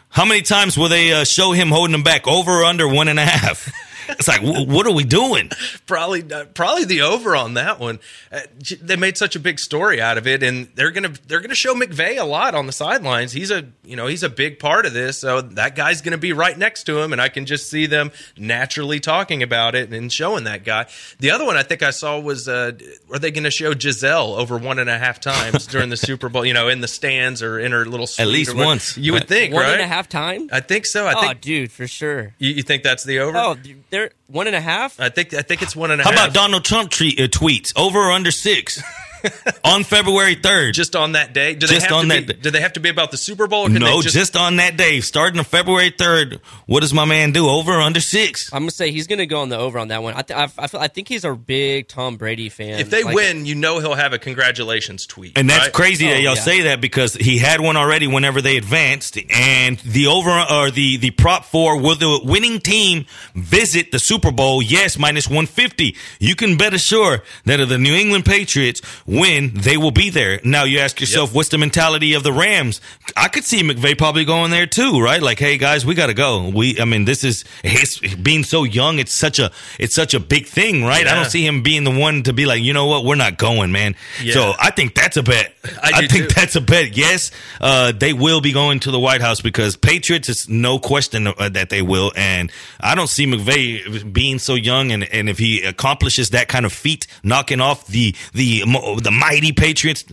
[0.09, 2.27] How many times will they uh, show him holding him back?
[2.27, 3.69] Over or under one and a half?
[4.09, 5.49] It's like, wh- what are we doing?
[5.85, 7.99] probably uh, probably the over on that one.
[8.31, 8.41] Uh,
[8.81, 11.73] they made such a big story out of it, and they're gonna they're gonna show
[11.73, 13.31] McVay a lot on the sidelines.
[13.31, 16.33] He's a you know he's a big part of this, so that guy's gonna be
[16.33, 20.11] right next to him, and I can just see them naturally talking about it and
[20.11, 20.87] showing that guy.
[21.19, 22.71] The other one I think I saw was uh,
[23.11, 26.45] are they gonna show Gisele over one and a half times during the Super Bowl?
[26.45, 28.97] You know, in the stands or in her little suite at least or once.
[28.97, 29.73] You would think, One right?
[29.73, 30.49] and a half time?
[30.51, 31.05] I think so.
[31.05, 32.33] I oh, think dude, for sure.
[32.39, 33.37] you, you think that's the over.
[33.37, 33.55] Oh,
[33.95, 34.99] they're one and a half.
[34.99, 36.19] I think I think it's one and a How half.
[36.19, 37.71] about Donald Trump tre- uh, tweets?
[37.77, 38.81] Over or under six?
[39.63, 40.73] on February 3rd.
[40.73, 41.53] Just on that day?
[41.55, 42.39] Do they Just have on to that be, day.
[42.39, 43.63] Do they have to be about the Super Bowl?
[43.63, 46.39] Or can no, they just, on that day, starting on February 3rd.
[46.65, 47.47] What does my man do?
[47.47, 48.51] Over or under six?
[48.53, 50.13] I'm gonna say he's gonna go on the over on that one.
[50.15, 52.79] I th- I, I, feel, I think he's a big Tom Brady fan.
[52.79, 55.37] If they Like, win, you know he'll have a congratulations tweet.
[55.37, 55.73] And that's right?
[55.73, 56.41] crazy that Oh, y'all yeah.
[56.41, 60.97] say that because he had one already whenever they advanced, and the over or the
[60.97, 63.05] the prop for will the winning team
[63.35, 64.61] visit the Super Bowl?
[64.61, 65.95] Yes, minus one fifty.
[66.19, 68.81] You can bet assure that if the New England Patriots
[69.15, 70.39] win, they will be there.
[70.43, 72.81] Now you ask yourself, what's the mentality of the Rams?
[73.15, 75.21] I could see McVay probably going there too, right?
[75.21, 76.49] Like, hey guys, we got to go.
[76.49, 78.99] We, I mean, this is his being so young.
[78.99, 81.07] It's such a it's such a big thing, right?
[81.07, 83.37] I don't see him being the one to be like, you know what, we're not
[83.37, 83.95] going, man.
[84.21, 84.33] Yeah.
[84.33, 85.53] So I think that's a bet.
[85.81, 86.33] I I, think too.
[86.35, 86.95] that's a bet.
[86.97, 91.27] Yes, uh, they will be going to the White House because Patriots is no question
[91.27, 95.37] uh, that they will, and I don't see McVay being so young, and, and if
[95.37, 98.63] he accomplishes that kind of feat, knocking off the the
[99.05, 100.03] the mighty Patriots.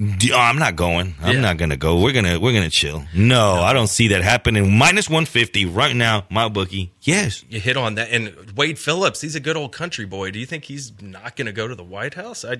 [0.00, 1.14] oh, I'm not going.
[1.22, 1.40] I'm Yeah.
[1.42, 2.00] not gonna go.
[2.00, 3.04] We're gonna we're gonna chill.
[3.14, 4.76] No, I don't see that happening.
[4.76, 6.24] Minus one fifty right now.
[6.30, 6.92] My bookie.
[7.02, 7.44] Yes.
[7.48, 8.08] You hit on that.
[8.10, 10.30] And Wade Phillips, he's a good old country boy.
[10.30, 12.44] Do you think he's not going to go to the White House?
[12.44, 12.58] I, I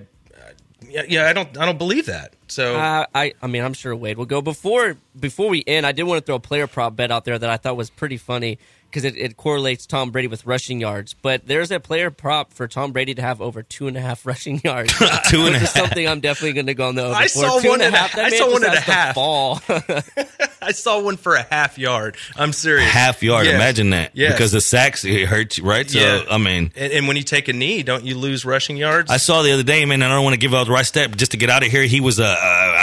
[0.89, 2.35] yeah, yeah, I don't I don't believe that.
[2.49, 4.43] So Uh, I, I mean, I'm sure Wade will go.
[4.43, 7.39] Before before we end, I did want to throw a player prop bet out there
[7.39, 8.59] that I thought was pretty funny
[8.93, 11.14] because it, it correlates Tom Brady with rushing yards.
[11.14, 14.26] But there's a player prop for Tom Brady to have over two and a half
[14.26, 14.93] rushing yards.
[15.30, 17.28] Two and is something I'm definitely going to go on the over I for.
[17.38, 18.14] saw Two one and a a- half.
[18.16, 19.14] That I saw one and a half.
[19.14, 19.61] Fall.
[20.66, 22.16] I saw one for a half yard.
[22.36, 22.90] I'm serious.
[22.90, 23.46] Half yard.
[23.46, 23.54] Yes.
[23.56, 24.12] Imagine that.
[24.14, 24.32] Yes.
[24.32, 25.88] Because the sacks it hurts, you right?
[25.90, 26.24] So Yeah.
[26.30, 29.10] I mean, and, and when you take a knee, don't you lose rushing yards?
[29.10, 30.02] I saw the other day, man.
[30.02, 31.70] and I don't want to give out the right step, just to get out of
[31.70, 32.26] here, he was a, a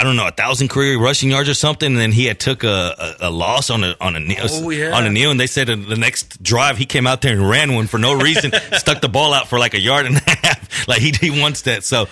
[0.02, 3.16] don't know, a thousand career rushing yards or something, and then he had took a,
[3.20, 4.96] a, a loss on a on a knee, Oh, yeah.
[4.96, 7.74] on a knee, and they said the next drive he came out there and ran
[7.74, 10.88] one for no reason, stuck the ball out for like a yard and a half,
[10.88, 11.84] like he he wants that.
[11.84, 12.08] So,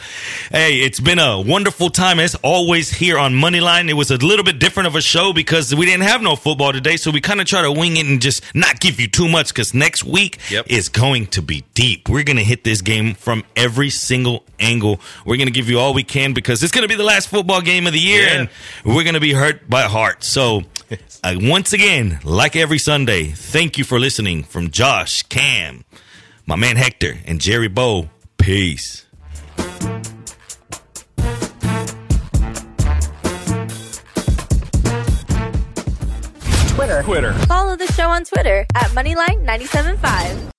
[0.51, 3.89] hey, it's been a wonderful time It's always here on Moneyline.
[3.91, 6.73] It was a little bit different of a show because we didn't have no football
[6.73, 9.29] today, so we kind of try to wing it and just not give you too
[9.29, 10.67] much because next week Yep.
[10.69, 12.09] is going to be deep.
[12.09, 15.01] We're going to hit this game from every single angle.
[15.25, 17.29] We're going to give you all we can because it's going to be the last
[17.29, 18.39] football game of the year Yeah.
[18.41, 18.49] and
[18.85, 20.25] we're going to be hurt by heart.
[20.25, 20.63] So,
[21.25, 25.85] uh, once again, like every Sunday, thank you for listening from Josh, Cam,
[26.47, 28.09] my man Hector, and Jerry Bow.
[28.39, 29.05] Peace.
[37.47, 40.53] Follow the show on Twitter at Moneyline975.